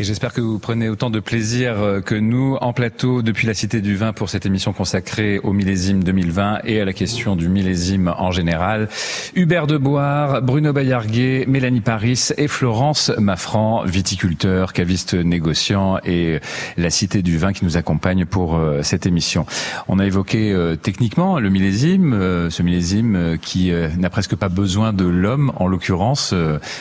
[0.00, 3.52] Et j'espère que vous prenez autant de plaisir euh, que nous en plateau depuis la
[3.52, 7.50] Cité du Vin pour cette émission consacrée au millésime 2020 et à la question du
[7.50, 8.88] millésime en général.
[9.34, 16.40] Hubert Deboire, Bruno Bayarguet, Mélanie Paris et Florence Maffran, viticulteur, caviste négociant et
[16.78, 19.44] la Cité du Vin qui nous accompagne pour euh, cette émission.
[19.86, 25.04] On a évoqué euh, techniquement le millésime, ce millésime qui n'a presque pas besoin de
[25.04, 26.34] l'homme en l'occurrence.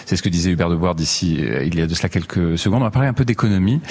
[0.06, 2.84] C'est ce que disait Hubert Deboire d'ici il y a de cela quelques secondes.
[3.10, 3.82] Un peu d'économie.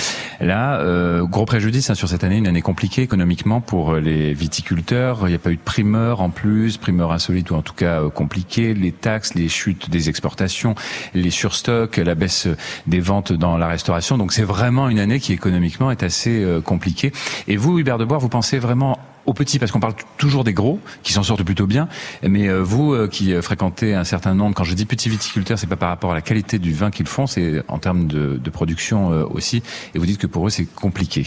[0.40, 4.32] Là, euh, gros préjudice hein, sur cette année, une année compliquée économiquement pour euh, les
[4.32, 5.20] viticulteurs.
[5.24, 8.00] Il n'y a pas eu de primeur en plus, primeur insolite ou en tout cas
[8.00, 8.10] euh.
[8.56, 10.74] Les taxes, les chutes des exportations,
[11.14, 12.48] les surstocks, la baisse
[12.86, 14.18] des ventes dans la restauration.
[14.18, 17.12] Donc c'est vraiment une année qui économiquement est assez euh, compliquée.
[17.46, 20.80] Et vous, Hubert Deboire, vous pensez vraiment aux petits, parce qu'on parle toujours des gros,
[21.02, 21.88] qui s'en sortent plutôt bien,
[22.22, 25.58] mais euh, vous euh, qui euh, fréquentez un certain nombre, quand je dis petits viticulteurs,
[25.58, 28.40] c'est pas par rapport à la qualité du vin qu'ils font, c'est en termes de,
[28.42, 29.62] de production aussi,
[29.94, 31.26] et vous dites que pour eux c'est compliqué.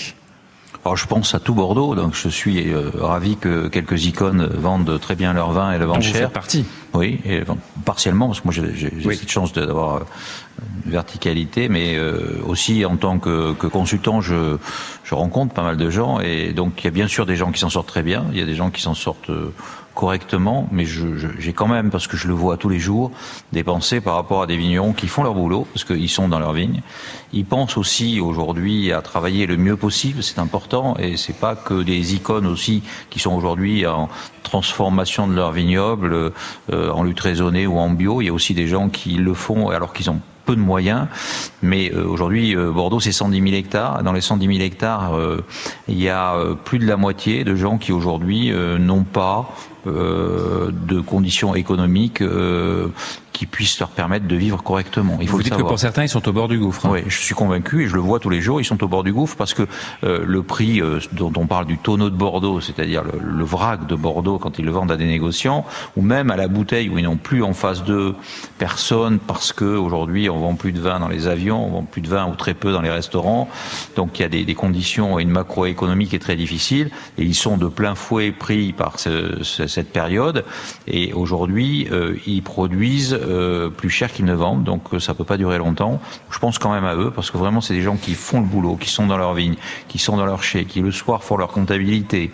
[0.84, 5.00] Alors je pense à tout Bordeaux, donc je suis euh, ravi que quelques icônes vendent
[5.00, 6.22] très bien leur vin et le vendent vous cher.
[6.22, 6.66] faites partie.
[6.94, 7.44] Oui, et,
[7.86, 10.00] partiellement, parce que moi j'ai j'ai cette chance d'avoir euh,
[10.86, 14.58] une verticalité, mais euh, aussi en tant que, que consultant, je,
[15.04, 17.52] je rencontre pas mal de gens, et donc il y a bien sûr des gens
[17.52, 19.54] qui s'en sortent très bien, il y a des gens qui s'en sortent euh,
[20.02, 23.12] correctement, mais j'ai quand même, parce que je le vois tous les jours,
[23.54, 26.40] des pensées par rapport à des vignerons qui font leur boulot, parce qu'ils sont dans
[26.40, 26.82] leur vigne.
[27.34, 31.84] Ils pensent aussi aujourd'hui à travailler le mieux possible, c'est important, et c'est pas que
[31.84, 34.10] des icônes aussi qui sont aujourd'hui en
[34.42, 36.32] transformation de leur vignoble,
[36.74, 38.22] euh, en lutte raisonnée ou en bio.
[38.22, 41.06] Il y a aussi des gens qui le font alors qu'ils ont peu de moyens.
[41.62, 44.02] Mais euh, aujourd'hui, euh, Bordeaux, c'est 110 000 hectares.
[44.02, 45.14] Dans les 110 000 hectares,
[45.88, 46.36] il y a
[46.66, 49.48] plus de la moitié de gens qui aujourd'hui n'ont pas
[49.86, 52.88] de conditions économiques euh,
[53.34, 55.18] qui puissent leur permettre de vivre correctement.
[55.22, 56.86] Il faut Vous dites que pour certains, ils sont au bord du gouffre.
[56.86, 56.92] hein.
[56.94, 58.60] Oui, je suis convaincu et je le vois tous les jours.
[58.62, 59.64] Ils sont au bord du gouffre parce que
[60.04, 63.88] euh, le prix euh, dont on parle du tonneau de Bordeaux, c'est-à-dire le, le vrac
[63.88, 65.66] de Bordeaux quand ils le vendent à des négociants,
[65.98, 68.14] ou même à la bouteille où ils n'ont plus en face d'eux
[68.60, 72.02] personne parce que aujourd'hui on vend plus de vin dans les avions, on vend plus
[72.02, 73.50] de vin ou très peu dans les restaurants.
[73.96, 77.24] Donc il y a des, des conditions et une macroéconomie qui est très difficile et
[77.24, 80.46] ils sont de plein fouet pris par ce- ce- cette période.
[80.88, 85.24] Et aujourd'hui, euh, ils produisent euh, plus cher qu'ils ne vendent, donc euh, ça peut
[85.24, 86.00] pas durer longtemps.
[86.30, 88.46] Je pense quand même à eux parce que vraiment c'est des gens qui font le
[88.46, 89.56] boulot, qui sont dans leur vigne,
[89.88, 92.32] qui sont dans leur chai, qui le soir font leur comptabilité.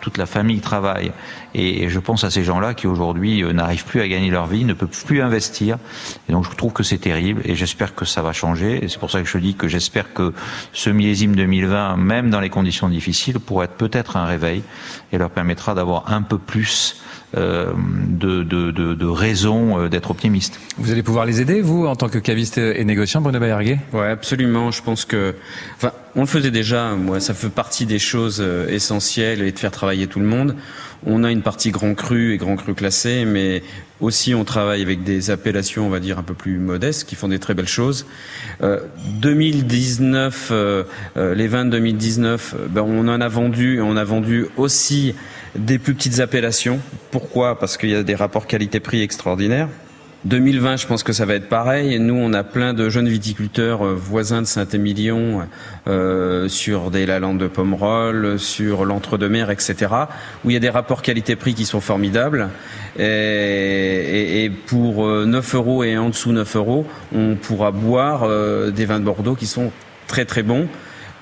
[0.00, 1.12] Toute la famille travaille
[1.54, 4.64] et je pense à ces gens-là qui aujourd'hui euh, n'arrivent plus à gagner leur vie,
[4.64, 5.78] ne peuvent plus investir.
[6.28, 8.84] Et donc je trouve que c'est terrible et j'espère que ça va changer.
[8.84, 10.32] Et c'est pour ça que je dis que j'espère que
[10.72, 14.62] ce millésime 2020, même dans les conditions difficiles, pourrait être peut-être un réveil
[15.12, 17.02] et leur permettra d'avoir un peu plus
[17.34, 20.58] de, de, de, de raison euh, d'être optimiste.
[20.78, 23.78] Vous allez pouvoir les aider, vous, en tant que caviste et négociant, Bruno Bayerguet?
[23.92, 24.70] Ouais, absolument.
[24.70, 25.34] Je pense que,
[25.76, 26.94] enfin, on le faisait déjà.
[26.96, 30.56] Moi, ça fait partie des choses euh, essentielles et de faire travailler tout le monde.
[31.06, 33.62] On a une partie grand cru et grand cru classé, mais
[34.00, 37.28] aussi on travaille avec des appellations, on va dire, un peu plus modestes, qui font
[37.28, 38.06] des très belles choses.
[38.62, 38.80] Euh,
[39.20, 40.84] 2019, euh,
[41.16, 45.14] euh, les vins de 2019, euh, ben, on en a vendu, on a vendu aussi
[45.56, 46.80] des plus petites appellations.
[47.10, 47.58] Pourquoi?
[47.58, 49.68] Parce qu'il y a des rapports qualité-prix extraordinaires.
[50.26, 51.98] 2020, je pense que ça va être pareil.
[51.98, 55.40] Nous, on a plein de jeunes viticulteurs euh, voisins de Saint-Émilion
[55.88, 59.74] euh, sur des Lalandes de Pomerol, sur l'Entre-deux-Mers, etc.,
[60.44, 62.50] où il y a des rapports qualité-prix qui sont formidables.
[62.98, 68.70] Et, et- pour euh, 9 euros et en dessous 9 euros, on pourra boire euh,
[68.70, 69.72] des vins de Bordeaux qui sont
[70.06, 70.68] très très bons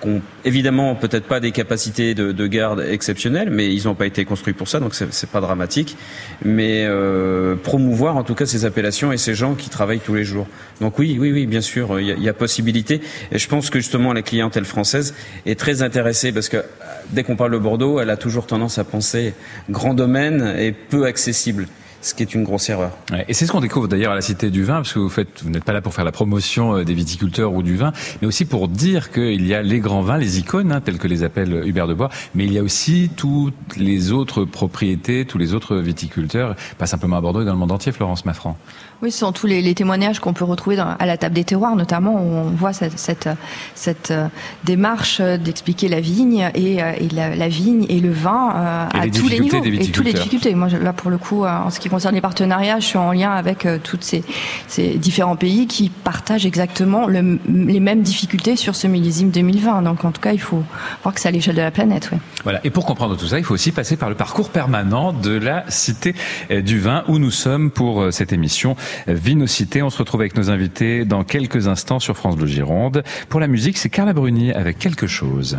[0.05, 4.25] ont évidemment peut-être pas des capacités de, de garde exceptionnelles, mais ils n'ont pas été
[4.25, 5.97] construits pour ça, donc c'est pas dramatique.
[6.45, 10.25] Mais euh, promouvoir en tout cas ces appellations et ces gens qui travaillent tous les
[10.25, 10.47] jours.
[10.81, 13.01] Donc oui, oui, oui, bien sûr, il y y a possibilité.
[13.33, 15.15] Et je pense que justement la clientèle française
[15.47, 16.63] est très intéressée parce que
[17.11, 19.35] dès qu'on parle de Bordeaux, elle a toujours tendance à penser
[19.71, 21.67] grand domaine et peu accessible.
[22.01, 22.93] Ce qui est une grosse erreur.
[23.27, 25.43] Et c'est ce qu'on découvre d'ailleurs à la Cité du Vin, parce que vous faites,
[25.43, 28.29] vous n'êtes pas là pour faire la promotion euh, des viticulteurs ou du vin, mais
[28.29, 31.25] aussi pour dire qu'il y a les grands vins, les icônes, hein, tels que les
[31.25, 35.55] appelle Hubert de Bois, mais il y a aussi toutes les autres propriétés, tous les
[35.55, 38.57] autres viticulteurs, pas simplement à Bordeaux, et dans le monde entier, Florence Maffran.
[39.01, 41.45] Oui, ce sont tous les, les témoignages qu'on peut retrouver dans- à la table des
[41.45, 43.29] terroirs, notamment où on voit cette, cette,
[43.77, 44.27] cette, euh,
[44.65, 48.87] démarche euh, d'expliquer la vigne et, euh, et la, la vigne et le vin euh,
[48.95, 50.53] Et à les tous les niveaux et toutes les difficultés.
[50.57, 53.31] Moi, là pour le coup, en ce qui concerne les partenariats, je suis en lien
[53.31, 54.25] avec toutes ces,
[54.67, 59.83] ces différents pays qui partagent exactement le- les mêmes difficultés sur ce millésime 2020.
[59.83, 60.65] Donc, en tout cas, il faut
[61.05, 62.11] voir que c'est à l'échelle de la planète.
[62.13, 62.19] Oui.
[62.43, 62.59] Voilà.
[62.65, 65.65] Et pour comprendre tout ça, il faut aussi passer par le parcours permanent de la
[65.69, 66.15] Cité
[66.51, 68.75] du Vin où nous sommes pour cette émission
[69.07, 69.83] Vinocité.
[69.83, 73.03] On se retrouve avec nos invités dans quelques instants sur France Bleu Gironde.
[73.29, 75.59] Pour la musique, c'est Carla Bruni avec quelque chose.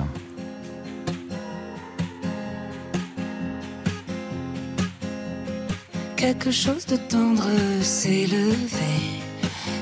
[6.16, 7.48] Quelque chose de tendre
[7.82, 9.22] s'est levé.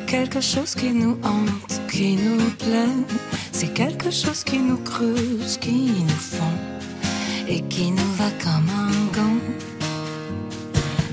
[0.06, 3.06] Quelque chose qui nous hante, qui nous plaît.
[3.52, 6.58] C'est quelque chose qui nous creuse, qui nous fond
[7.48, 8.97] et qui nous va comme un.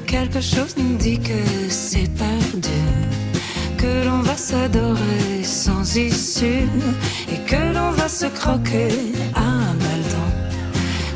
[0.06, 2.68] Quelque chose nous dit que c'est perdu,
[3.78, 6.68] que l'on va s'adorer sans issue
[7.32, 8.88] et que l'on va se croquer
[9.34, 9.72] à
[10.12, 10.34] dents.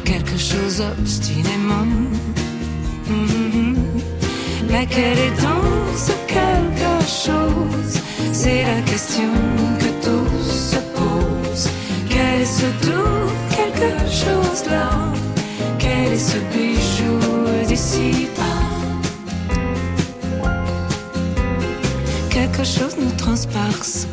[0.04, 1.86] Quelque chose obstinément.
[3.06, 3.76] Mhm.
[4.70, 8.02] Mais quel est donc ce quelque chose?
[8.32, 9.32] C'est la question
[9.80, 11.70] que tous se posent.
[12.08, 14.90] Quel est ce tout quelque chose là
[15.78, 16.67] Quel est ce bijou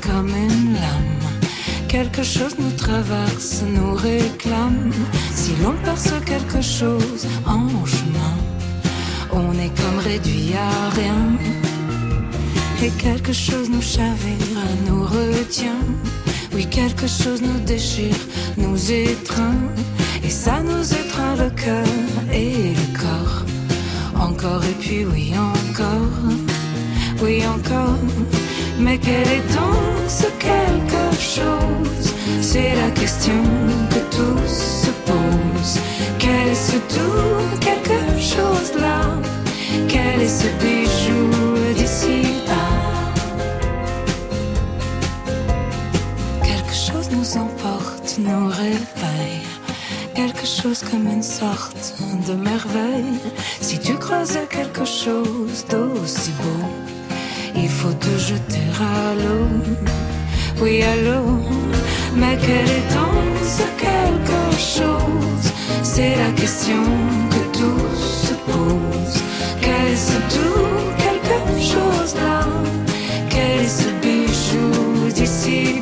[0.02, 1.26] comme une lame.
[1.88, 4.92] Quelque chose nous traverse, nous réclame.
[5.34, 8.36] Si l'on perce quelque chose en chemin,
[9.32, 11.38] on est comme réduit à rien.
[12.84, 15.84] Et quelque chose nous chavire, nous retient.
[16.54, 18.22] Oui, quelque chose nous déchire,
[18.58, 19.62] nous étreint.
[20.24, 21.88] Et ça nous étreint le cœur
[22.32, 23.44] et le corps.
[24.20, 26.20] Encore et puis oui, encore.
[27.22, 28.45] Oui, encore.
[28.78, 32.14] Mais quel est donc ce quelque chose?
[32.42, 33.42] C'est la question
[33.90, 34.54] que tous
[34.84, 35.80] se posent.
[36.20, 39.02] Quel est ce tout quelque chose là
[39.88, 42.66] Quel est ce bijou d'ici là?
[46.44, 49.46] Quelque chose nous emporte, nous réveille
[50.16, 51.96] quelque chose comme une sorte
[52.28, 53.20] de merveille.
[53.62, 56.95] Si tu creusais quelque chose d'aussi beau,
[57.56, 59.48] il faut te jeter à l'eau.
[60.62, 61.40] Oui, à l'eau.
[62.16, 65.52] Mais quel est donc ce quelque chose?
[65.84, 66.84] C'est la question
[67.30, 69.22] que tous se posent.
[69.62, 72.48] Quel est ce tout quelque chose là?
[73.30, 75.75] Quel est ce bijou d'ici?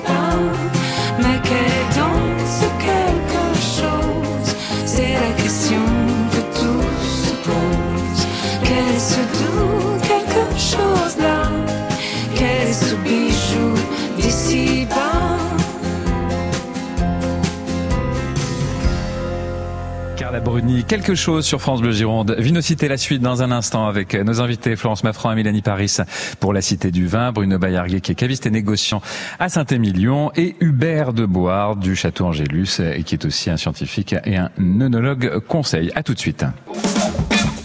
[20.88, 22.36] Quelque chose sur France Bleu Gironde.
[22.38, 25.97] Vinocité la suite dans un instant avec nos invités Florence Maffran et Mélanie Paris
[26.39, 29.01] pour la Cité du Vin, Bruno Bayarguet qui est caviste et négociant
[29.39, 34.16] à Saint-Émilion et Hubert de Boire du Château Angélus et qui est aussi un scientifique
[34.26, 35.91] et un œnologue conseil.
[35.95, 36.45] À tout de suite.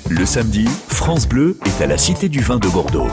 [0.09, 3.09] Le samedi, France Bleu est à la Cité du Vin de Bordeaux.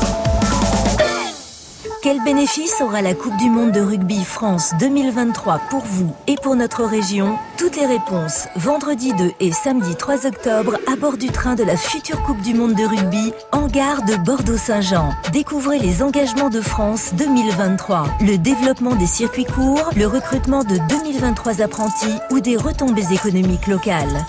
[2.06, 6.56] Quel bénéfice aura la Coupe du Monde de rugby France 2023 pour vous et pour
[6.56, 7.36] notre région?
[7.58, 11.76] Toutes les réponses vendredi 2 et samedi 3 octobre à bord du train de la
[11.76, 15.16] future Coupe du Monde de rugby en gare de Bordeaux-Saint-Jean.
[15.34, 21.64] Découvrez les engagements de France 2023, le développement des circuits courts, le recrutement de 2023
[21.64, 24.24] apprentis ou des retombées économiques locales.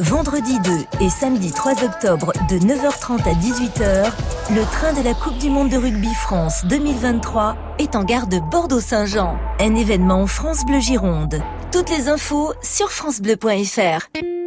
[0.00, 0.70] Vendredi 2
[1.00, 4.12] et samedi 3 octobre de 9h30 à 18h,
[4.54, 8.38] le train de la Coupe du Monde de rugby France 2023 est en gare de
[8.38, 9.36] Bordeaux-Saint-Jean.
[9.58, 11.42] Un événement France Bleu Gironde.
[11.72, 14.37] Toutes les infos sur francebleu.fr.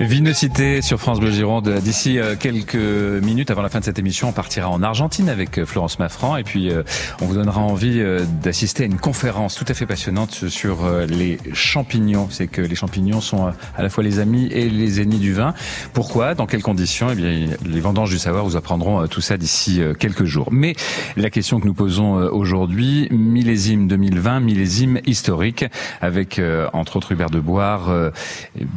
[0.00, 1.68] Vinocité sur France Bleu Gironde.
[1.82, 5.58] D'ici euh, quelques minutes avant la fin de cette émission, on partira en Argentine avec
[5.58, 6.84] euh, Florence Maffran et puis euh,
[7.20, 8.00] on vous donnera envie
[8.40, 12.28] d'assister à une conférence tout à fait passionnante sur les champignons.
[12.30, 15.52] C'est que les champignons sont à la fois les amis et les ennemis du vin.
[15.92, 16.34] Pourquoi?
[16.34, 17.08] Dans quelles conditions?
[17.10, 20.48] Eh bien, les vendanges du savoir vous apprendront tout ça d'ici quelques jours.
[20.52, 20.74] Mais
[21.16, 25.64] la question que nous posons aujourd'hui, millésime 2020, millésime historique,
[26.00, 26.40] avec
[26.72, 27.90] entre autres Hubert de Boire,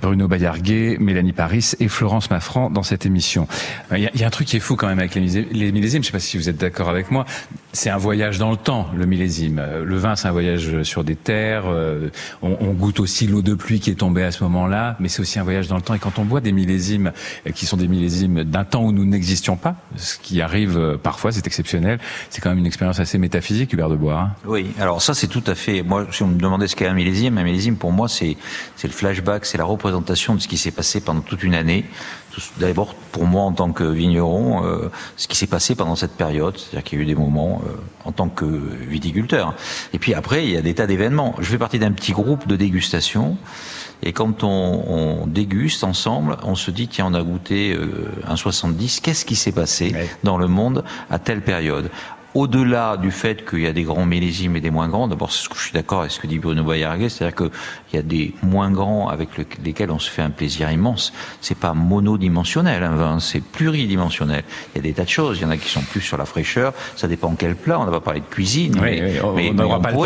[0.01, 3.45] Bruno Bayarguet, Mélanie Paris et Florence Maffran dans cette émission.
[3.91, 5.21] Il y, a, il y a un truc qui est fou quand même avec les,
[5.71, 7.25] millésimes, je ne sais pas si vous êtes d'accord avec moi,
[7.73, 9.61] c'est un voyage dans le temps, le millésime.
[9.83, 12.09] Le vin, c'est un voyage sur des terres, euh,
[12.41, 15.21] on, on goûte aussi l'eau de pluie qui est tombée à ce moment-là, mais c'est
[15.21, 15.93] aussi un voyage dans le temps.
[15.93, 17.11] Et quand on boit des millésimes
[17.45, 20.97] euh, qui sont des millésimes d'un temps où nous n'existions pas, ce qui arrive euh,
[20.97, 21.99] parfois, c'est exceptionnel,
[22.29, 24.19] c'est quand même une expérience assez métaphysique, Hubert de Bois.
[24.19, 24.31] hein.
[24.45, 25.83] Oui, alors ça c'est tout à fait.
[25.83, 28.37] Moi, si on me demandait ce qu'est un millésime, un millésime pour moi c'est
[28.75, 31.85] c'est le flashback, c'est la représentation de ce qui s'est passé pendant toute une année.
[32.57, 36.57] D'abord pour moi en tant que vigneron, euh, ce qui s'est passé pendant cette période,
[36.57, 37.71] c'est-à-dire qu'il y a eu des moments euh,
[38.05, 38.45] en tant que
[38.87, 39.53] viticulteur.
[39.93, 41.35] Et puis après il y a des tas d'événements.
[41.39, 43.37] Je fais partie d'un petit groupe de dégustation.
[44.03, 48.37] Et quand on, on déguste ensemble, on se dit tiens on a goûté euh, un
[48.37, 49.93] 70, qu'est-ce qui s'est passé
[50.23, 51.89] dans le monde à telle période?
[52.33, 55.59] Au-delà du fait qu'il y a des grands millésimes et des moins grands, d'abord je
[55.61, 57.49] suis d'accord avec ce que dit Bruno Bayarguet, c'est-à-dire qu'il
[57.93, 61.11] y a des moins grands avec le- lesquels on se fait un plaisir immense.
[61.41, 64.43] C'est pas monodimensionnel un vin, c'est pluridimensionnel.
[64.73, 66.17] Il y a des tas de choses, il y en a qui sont plus sur
[66.17, 69.19] la fraîcheur, ça dépend quel plat, on n'a pas parlé de cuisine, Oui, mais, oui,
[69.23, 70.01] on- mais- n'aura pas le temps,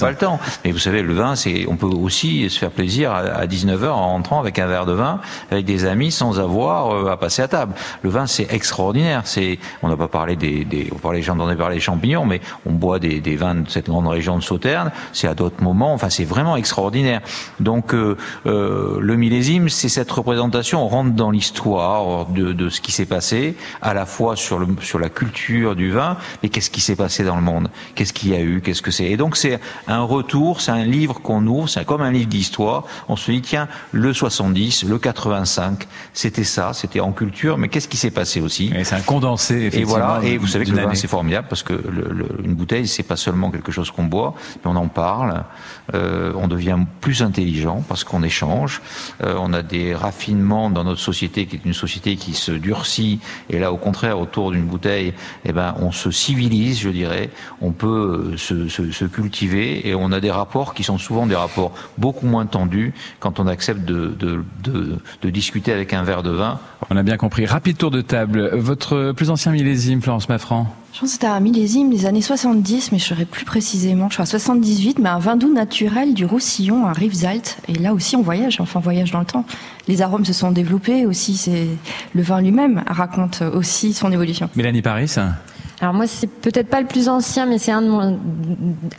[0.00, 0.16] pas le.
[0.64, 3.88] Mais vous savez, le vin, c'est, on peut aussi se faire plaisir à, à 19h
[3.90, 5.20] en rentrant avec un verre de vin,
[5.50, 7.74] avec des amis, sans avoir euh, à passer à table.
[8.02, 9.22] Le vin, c'est extraordinaire.
[9.24, 12.72] C'est, on n'a pas parlé des, des on parlait, j'en ai des champignons, mais on
[12.72, 14.90] boit des, des vins de cette grande région de Sauternes.
[15.12, 15.92] C'est à d'autres moments.
[15.92, 17.20] Enfin, c'est vraiment extraordinaire.
[17.58, 18.16] Donc, euh,
[18.46, 20.84] euh, le millésime, c'est cette représentation.
[20.84, 24.66] On rentre dans l'histoire de, de ce qui s'est passé, à la fois sur le,
[24.80, 27.68] sur la culture du vin, mais qu'est-ce qui s'est passé dans le monde?
[27.94, 28.60] Qu'est-ce qu'il y a eu?
[28.60, 29.06] Qu'est-ce que c'est?
[29.06, 30.60] Et donc, c'est un retour.
[30.60, 31.68] C'est un livre qu'on ouvre.
[31.68, 32.84] C'est comme un livre d'histoire.
[33.08, 36.72] On se dit tiens, le 70, le 85, c'était ça.
[36.72, 37.58] C'était en culture.
[37.58, 38.72] Mais qu'est-ce qui s'est passé aussi?
[38.84, 39.54] C'est un condensé.
[39.54, 40.20] Et effectivement, voilà.
[40.24, 43.02] Et vous savez que le vin, c'est formidable parce que le- le- une bouteille, c'est
[43.02, 44.34] pas seulement quelque chose qu'on boit,
[44.64, 45.44] mais on en parle.
[45.94, 48.80] euh, on devient plus intelligent parce qu'on échange.
[49.24, 53.18] euh, on a des raffinements dans notre société qui est une société qui se durcit.
[53.48, 57.30] Et là, au contraire, autour d'une bouteille, eh ben, on se civilise, je dirais.
[57.60, 61.72] On peut euh, se, cultiver et on a des rapports qui sont souvent des rapports
[61.98, 64.14] beaucoup moins tendus quand on accepte de,
[65.22, 66.60] de discuter avec un verre de vin.
[66.90, 67.46] On a bien compris.
[67.46, 68.50] Rapide tour de table.
[68.54, 70.72] Votre plus ancien millésime, Florence Maffran?
[70.92, 74.08] Je pense que c'était un millésime des années 70, mais je serais plus précisément.
[74.08, 77.58] Je suis à 78, mais un vin doux naturel du Roussillon, un Rivesaltes.
[77.68, 79.44] Et là aussi, on voyage, enfin, on voyage dans le temps.
[79.86, 81.36] Les arômes se sont développés aussi.
[81.36, 81.68] C'est
[82.12, 84.50] le vin lui-même raconte aussi son évolution.
[84.56, 85.08] Mélanie Paris
[85.82, 88.18] Alors moi, c'est peut-être pas le plus ancien, mais c'est un, de mon-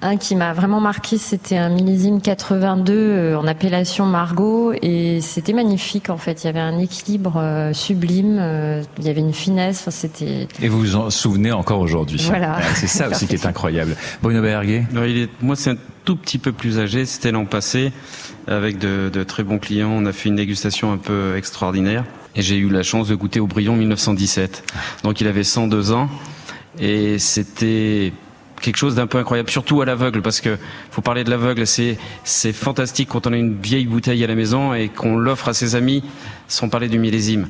[0.01, 1.19] un qui m'a vraiment marqué.
[1.19, 6.43] C'était un millésime 82 euh, en appellation Margot, et c'était magnifique en fait.
[6.43, 9.81] Il y avait un équilibre euh, sublime, euh, il y avait une finesse.
[9.81, 12.19] Enfin, c'était Et vous vous en souvenez encore aujourd'hui.
[12.25, 12.55] Voilà.
[12.57, 13.95] Ouais, C'est ça aussi qui est incroyable.
[14.23, 17.05] Bruno Berguet Alors, il est, moi, c'est un tout petit peu plus âgé.
[17.05, 17.91] C'était l'an passé,
[18.47, 19.91] avec de, de très bons clients.
[19.91, 22.05] On a fait une dégustation un peu extraordinaire.
[22.35, 24.63] Et j'ai eu la chance de goûter au Brion 1917.
[25.03, 26.09] Donc, il avait 102 ans.
[26.79, 28.13] Et c'était
[28.61, 30.57] quelque chose d'un peu incroyable, surtout à l'aveugle, parce que
[30.91, 31.67] faut parler de l'aveugle.
[31.67, 35.49] C'est c'est fantastique quand on a une vieille bouteille à la maison et qu'on l'offre
[35.49, 36.03] à ses amis,
[36.47, 37.47] sans parler du millésime.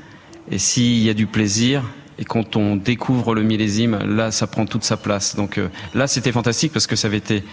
[0.50, 1.84] Et s'il y a du plaisir,
[2.18, 5.36] et quand on découvre le millésime, là, ça prend toute sa place.
[5.36, 7.44] Donc euh, là, c'était fantastique parce que ça avait été.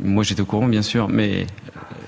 [0.00, 1.46] Moi, j'étais au courant, bien sûr, mais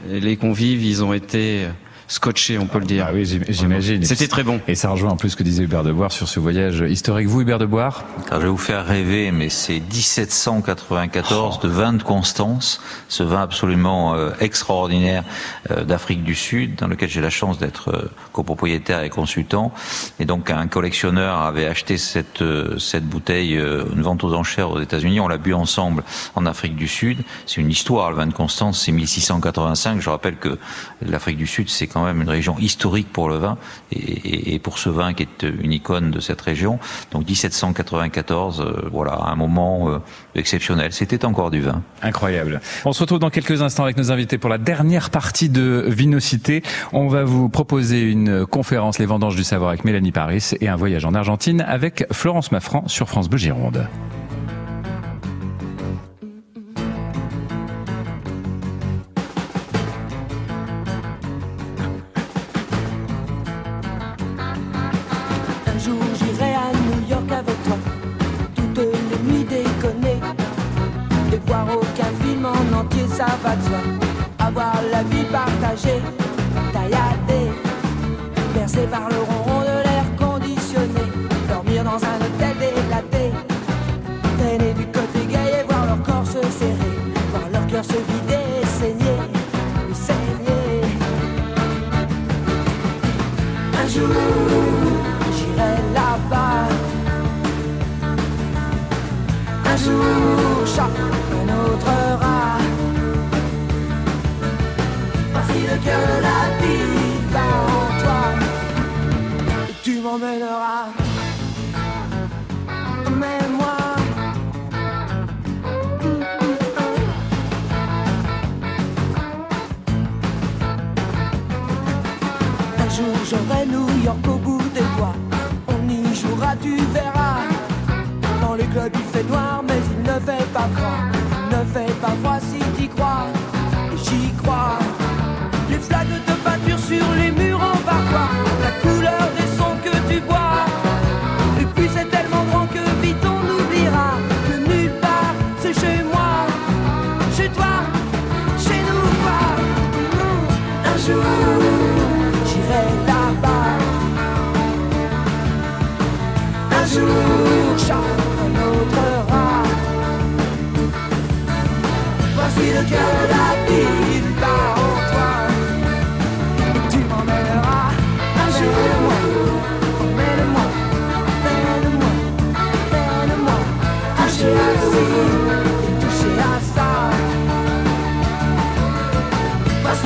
[0.09, 1.67] euh, les convives, ils ont été
[2.09, 3.07] scotchés, on peut le dire.
[3.09, 4.03] Ah oui, j'im- j'imagine.
[4.05, 4.61] C'était très bon.
[4.69, 7.27] Et ça rejoint en plus ce que disait Hubert de Boire sur ce voyage historique.
[7.27, 11.93] Vous, Hubert de Boire Alors, je vais vous faire rêver, mais c'est 1794 de vin
[11.93, 15.25] de Constance, ce vin absolument euh, extraordinaire
[15.71, 19.73] euh, d'Afrique du Sud, dans lequel j'ai la chance d'être euh, copropriétaire et consultant.
[20.21, 22.43] Et donc un collectionneur avait acheté cette
[22.79, 25.21] cette bouteille, une vente aux enchères aux États-Unis.
[25.21, 26.03] On l'a bu ensemble
[26.35, 27.19] en Afrique du Sud.
[27.47, 28.11] C'est une histoire.
[28.11, 30.01] Le vin de Constance, c'est 1685.
[30.01, 30.59] Je rappelle que
[31.03, 33.57] l'Afrique du Sud, c'est quand même une région historique pour le vin
[33.91, 36.79] et, pour ce vin qui est une icône de cette région.
[37.11, 39.99] Donc 1794, euh, voilà, un moment euh,
[40.35, 40.93] exceptionnel.
[40.93, 41.83] C'était encore du vin.
[42.03, 42.61] Incroyable.
[42.85, 46.63] On se retrouve dans quelques instants avec nos invités pour la dernière partie de Vinocité.
[46.93, 50.77] On va vous proposer une conférence Les Vendanges du Savoir avec Mélanie Paris et un
[50.77, 53.89] voyage en Argentine avec Florence Maffran sur France Bleu Gironde.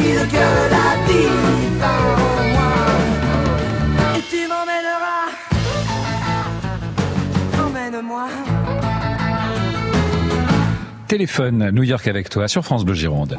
[0.00, 1.28] Voici le cœur de la vie
[1.78, 2.72] bat en moi.
[4.16, 5.28] Et tu m'emmèneras.
[7.66, 8.26] Emmène-moi.
[11.06, 13.36] Téléphone New York avec toi sur France Bleu Gironde.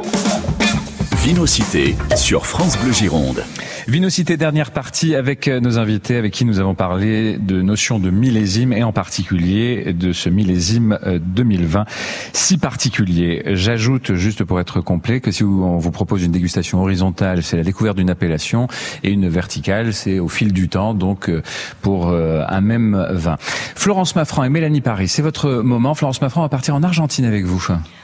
[1.24, 3.44] Vinocité sur France Bleu Gironde.
[3.88, 8.10] Vinocité, dernière partie avec euh, nos invités avec qui nous avons parlé de notions de
[8.10, 11.86] millésime et en particulier de ce millésime euh, 2020
[12.34, 13.44] si particulier.
[13.48, 17.64] J'ajoute, juste pour être complet, que si on vous propose une dégustation horizontale, c'est la
[17.64, 18.68] découverte d'une appellation
[19.04, 21.42] et une verticale, c'est au fil du temps, donc euh,
[21.82, 23.38] pour euh, un même vin.
[23.76, 25.96] Florence Maffran et Mélanie Paris, c'est votre moment.
[25.96, 27.62] Florence Maffran va partir en Argentine avec vous.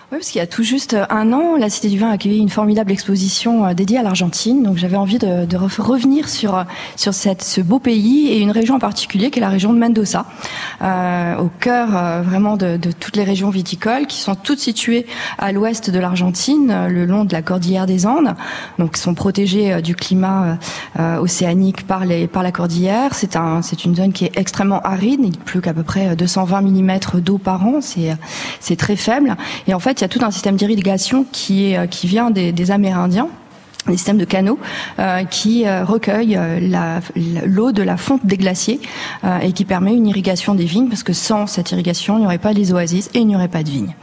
[0.10, 2.40] Oui, parce qu'il y a tout juste un an, la Cité du Vin a accueilli
[2.40, 4.64] une formidable exposition euh, dédiée à l'Argentine.
[4.64, 6.66] Donc j'avais envie de, revenir sur
[6.96, 9.80] sur cette, ce beau pays et une région en particulier qui est la région de
[9.80, 10.26] Mendoza,
[10.82, 15.06] euh, au cœur euh, vraiment de, de toutes les régions viticoles qui sont toutes situées
[15.38, 18.36] à l'ouest de l'Argentine, euh, le long de la cordillère des Andes,
[18.80, 20.58] donc sont protégées euh, du climat
[21.00, 23.14] euh, océanique par les par la cordillère.
[23.14, 26.62] C'est un c'est une zone qui est extrêmement aride, il pleut qu'à peu près 220
[26.62, 28.16] mm d'eau par an, c'est
[28.60, 29.36] c'est très faible.
[29.68, 32.52] Et en fait, il y a tout un système d'irrigation qui est qui vient des,
[32.52, 33.30] des Amérindiens
[33.92, 34.60] des systèmes de canaux
[35.00, 37.00] euh, qui euh, recueillent euh,
[37.46, 38.80] l'eau de la fonte des glaciers
[39.24, 42.26] euh, et qui permet une irrigation des vignes parce que sans cette irrigation, il n'y
[42.26, 43.96] aurait pas les oasis et il n'y aurait pas de vignes.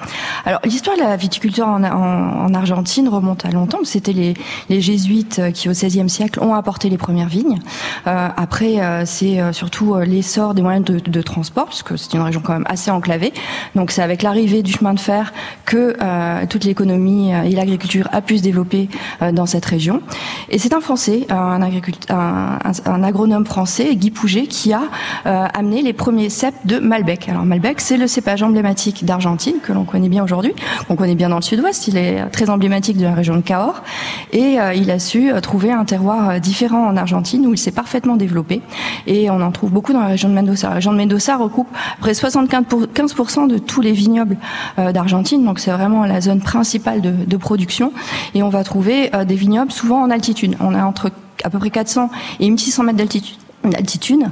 [0.45, 3.79] Alors l'histoire de la viticulture en, en- en Argentine remonte à longtemps.
[3.85, 4.35] C'était les,
[4.81, 7.59] jésuites qui au XVIe siècle ont apporté les premières vignes.
[8.07, 12.67] Après, c'est surtout l'essor des moyens de, de transport puisque c'est une région quand même
[12.69, 13.33] assez enclavée.
[13.75, 15.33] Donc c'est avec l'arrivée du chemin de fer
[15.65, 15.97] que
[16.47, 18.89] toute l'économie et l'agriculture a pu se développer
[19.33, 19.74] dans cette région.
[20.51, 24.83] Et c'est un Français, un, agricult- un, un- un agronome français, Guy Pouget, qui a
[25.27, 27.29] euh, amené les premiers cèpes de Malbec.
[27.29, 30.53] Alors Malbec, c'est le cépage emblématique d'Argentine que l'on connaît bien aujourd'hui,
[30.89, 31.89] qu'on connaît bien dans le sud-ouest.
[31.89, 33.83] Il est très emblématique de la région de Cahors.
[34.33, 37.59] Et euh, il a su euh, trouver un terroir euh, différent en Argentine où il
[37.59, 38.61] s'est parfaitement développé.
[39.07, 40.69] Et on en trouve beaucoup dans la région de Mendoza.
[40.69, 41.69] La région de Mendoza recoupe
[42.01, 44.37] près 75% pour- 15% de tous les vignobles
[44.79, 45.45] euh, d'Argentine.
[45.45, 47.93] Donc c'est vraiment la zone principale de, de production.
[48.35, 50.57] Et on va trouver euh, des vignobles souvent en altitude.
[50.61, 51.11] On a entre
[51.43, 52.11] à peu près 400
[52.41, 53.37] et 1600 mètres d'altitude
[53.71, 54.25] d'altitude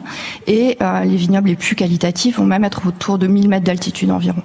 [0.46, 4.10] et euh, les vignobles les plus qualitatifs vont même être autour de 1000 mètres d'altitude
[4.10, 4.42] environ.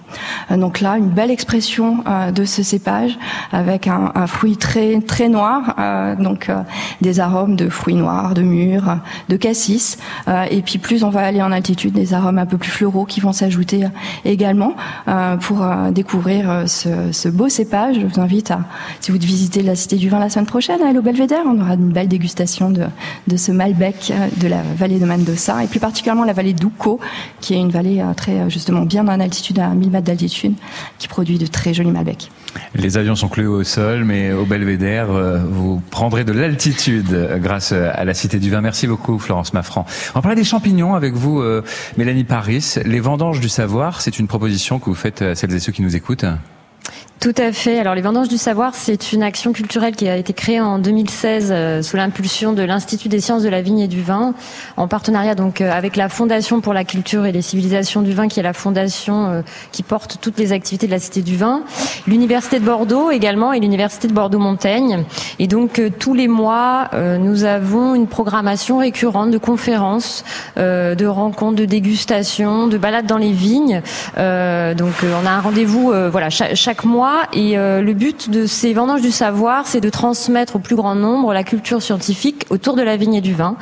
[0.52, 3.18] Euh, donc là, une belle expression euh, de ce cépage
[3.52, 5.76] avec un, fruit très très noir,
[6.20, 6.52] donc
[7.02, 8.98] des arômes de fruits noirs, de mûres,
[9.30, 9.98] de cassis,
[10.50, 13.20] et puis plus on va aller en altitude, des arômes un peu plus floraux qui
[13.22, 13.86] vont s'ajouter
[14.26, 14.76] également
[15.42, 18.00] pour découvrir ce, beau cépage.
[18.00, 18.62] Je vous invite à,
[19.00, 21.60] si vous visitez la Cité du Vin la semaine prochaine, à aller au Belvédère, on
[21.60, 22.84] aura une belle dégustation de,
[23.28, 27.00] de ce Malbec de la vallée de Mendoza et plus particulièrement la vallée d'Uco,
[27.42, 30.54] qui est une vallée euh, très euh, justement bien en altitude, à 1000 mètres d'altitude,
[31.00, 32.30] qui produit de très jolis Malbecs.
[32.76, 37.72] Les avions sont cloués au sol, mais au Belvédère, euh, vous prendrez de l'altitude grâce
[37.72, 38.62] à la Cité du Vin.
[38.62, 39.86] Merci beaucoup, Florence Maffran.
[40.16, 41.44] On parler des champignons avec vous,
[41.98, 42.76] Mélanie Paris.
[42.86, 45.82] Les vendanges du savoir, c'est une proposition que vous faites à celles et ceux qui
[45.82, 46.26] nous écoutent.
[47.20, 47.80] Tout à fait.
[47.80, 51.50] Alors les vendanges du savoir, c'est une action culturelle qui a été créée en 2016
[51.50, 54.36] euh, sous l'impulsion de l'Institut des sciences de la vigne et du vin,
[54.78, 58.28] en partenariat donc euh, avec la Fondation pour la culture et les civilisations du vin,
[58.28, 59.42] qui est la fondation euh,
[59.72, 61.64] qui porte toutes les activités de la Cité du vin,
[62.08, 65.04] l'Université de Bordeaux également et l'Université de Bordeaux-Montaigne.
[65.40, 70.24] Et donc euh, tous les mois, euh, nous avons une programmation récurrente de conférences,
[70.58, 73.82] euh, de rencontres, de dégustations, de balades dans les vignes.
[74.16, 79.02] Donc on a un rendez-vous voilà chaque mois et euh, le but de ces vendanges
[79.02, 82.98] du savoir, c'est de transmettre au plus grand nombre la culture scientifique autour de la
[82.98, 83.56] vigne et du vin.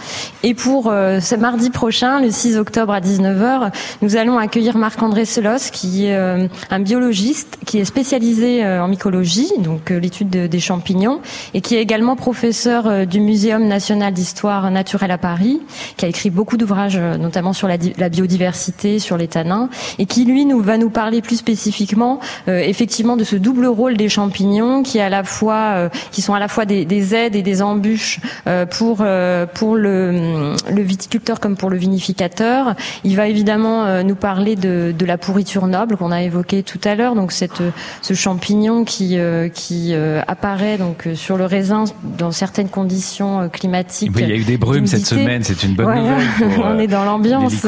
[0.43, 3.71] Et pour euh, ce mardi prochain, le 6 octobre à 19h,
[4.01, 9.49] nous allons accueillir Marc-André Selos, qui est euh, un biologiste qui est spécialisé en mycologie,
[9.59, 11.19] donc l'étude de- des champignons,
[11.53, 15.61] et qui est également professeur du Muséum national d'histoire naturelle à Paris,
[15.97, 19.69] qui a écrit beaucoup d'ouvrages, notamment sur la, di- la biodiversité, sur les tanins,
[19.99, 24.09] et qui lui nous va nous parler plus spécifiquement, effectivement, de ce double rôle des
[24.09, 27.41] champignons, qui à la fois, euh, qui sont à la fois des, des aides et
[27.41, 32.75] des embûches euh, pour euh, pour le, le viticulteur comme pour le vinificateur.
[33.03, 36.95] Il va évidemment nous parler de, de la pourriture noble qu'on a évoqué tout à
[36.95, 37.61] l'heure, donc cette
[38.01, 39.17] ce champignon qui
[39.53, 39.93] qui
[40.27, 41.85] apparaît donc sur le raisin
[42.17, 44.11] dans certaines conditions climatiques.
[44.15, 46.01] Oui, il y a eu des brumes cette semaine, c'est une bonne Voilà.
[46.01, 46.55] nouvelle.
[46.55, 47.65] pour, On est dans l'ambiance.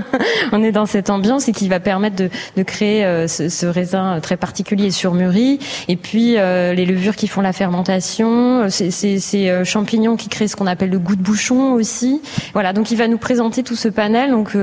[0.52, 4.20] on est dans cette ambiance et qui va permettre de, de créer ce, ce raisin
[4.20, 5.58] très particulier et surmûri.
[5.88, 10.48] Et puis euh, les levures qui font la fermentation, euh, ces, euh, champignons qui créent
[10.48, 12.20] ce qu'on appelle le goût de bouchon aussi.
[12.52, 14.54] Voilà, donc il va nous présenter tout ce panel donc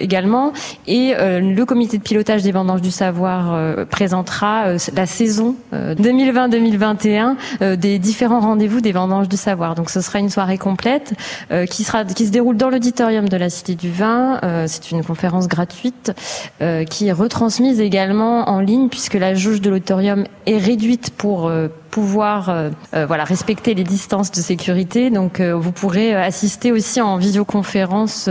[0.00, 0.52] également.
[0.86, 7.76] Et le comité de pilotage des vendanges du savoir présentera la saison euh, 2020-2021 euh,
[7.76, 9.74] des différents rendez-vous des vendanges du savoir.
[9.74, 11.14] Donc ce sera une soirée complète
[11.70, 14.40] qui sera qui se déroule dans l'auditorium de la Cité du Vin.
[14.66, 16.12] C'est une conférence gratuite
[16.90, 22.50] qui est retransmise également en ligne puisque la jauge de est réduite pour euh, pouvoir
[22.50, 25.10] euh, euh, respecter les distances de sécurité.
[25.10, 28.28] Donc vous pourrez assister aussi en visioconférence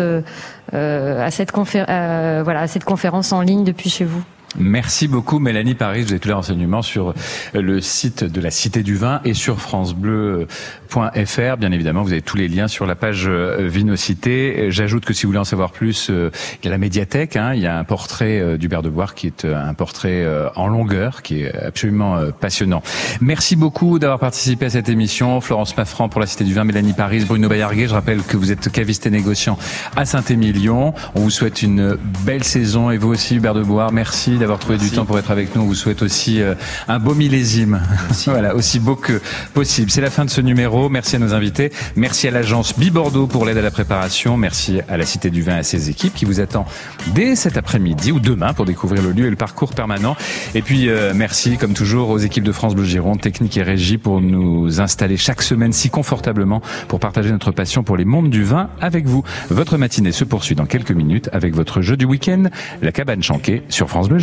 [0.73, 4.23] à cette à cette conférence en ligne depuis chez vous.
[4.59, 6.01] Merci beaucoup Mélanie Paris.
[6.01, 7.13] Vous avez tous les renseignements sur
[7.53, 11.57] le site de la Cité du Vin et sur francebleu.fr.
[11.57, 14.71] Bien évidemment, vous avez tous les liens sur la page euh, Vinocité.
[14.71, 16.31] J'ajoute que si vous voulez en savoir plus, euh,
[16.61, 17.35] il y a la médiathèque.
[17.35, 17.53] hein.
[17.53, 21.21] il y a un portrait euh, d'Hubert de Bois qui est un portrait en longueur,
[21.21, 22.81] qui est absolument passionnant.
[23.21, 25.39] Merci beaucoup d'avoir participé à cette émission.
[25.39, 27.87] Florence Maffran pour la Cité du Vin, Mélanie Paris, Bruno Bayarguet.
[27.87, 29.57] Je rappelle que vous êtes caviste et négociant
[29.95, 30.93] à Saint-Émilion.
[31.15, 33.89] On vous souhaite une belle saison et vous aussi Hubert de Bois.
[33.91, 35.63] Merci d'avoir trouvé du temps pour être avec nous.
[35.63, 36.55] On vous souhaite aussi euh,
[36.87, 37.81] un beau millésime.
[38.25, 39.21] voilà, aussi beau que
[39.53, 39.91] possible.
[39.91, 40.87] C'est la fin de ce numéro.
[40.89, 41.71] Merci à nos invités.
[41.95, 44.37] Merci à l'agence Bibordeaux pour l'aide à la préparation.
[44.37, 46.65] Merci à la Cité du Vin et à ses équipes qui vous attend
[47.13, 50.15] dès cet après-midi ou demain pour découvrir le lieu et le parcours permanent.
[50.55, 53.97] Et puis euh, merci comme toujours aux équipes de France Bleu Gironde, technique et régie
[53.97, 58.43] pour nous installer chaque semaine si confortablement pour partager notre passion pour les mondes du
[58.43, 59.23] vin avec vous.
[59.49, 62.43] Votre matinée se poursuit dans quelques minutes avec votre jeu du week-end,
[62.81, 64.19] la cabane chanquée sur France Bleu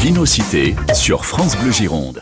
[0.00, 2.18] Vinocité sur France Bleu Gironde.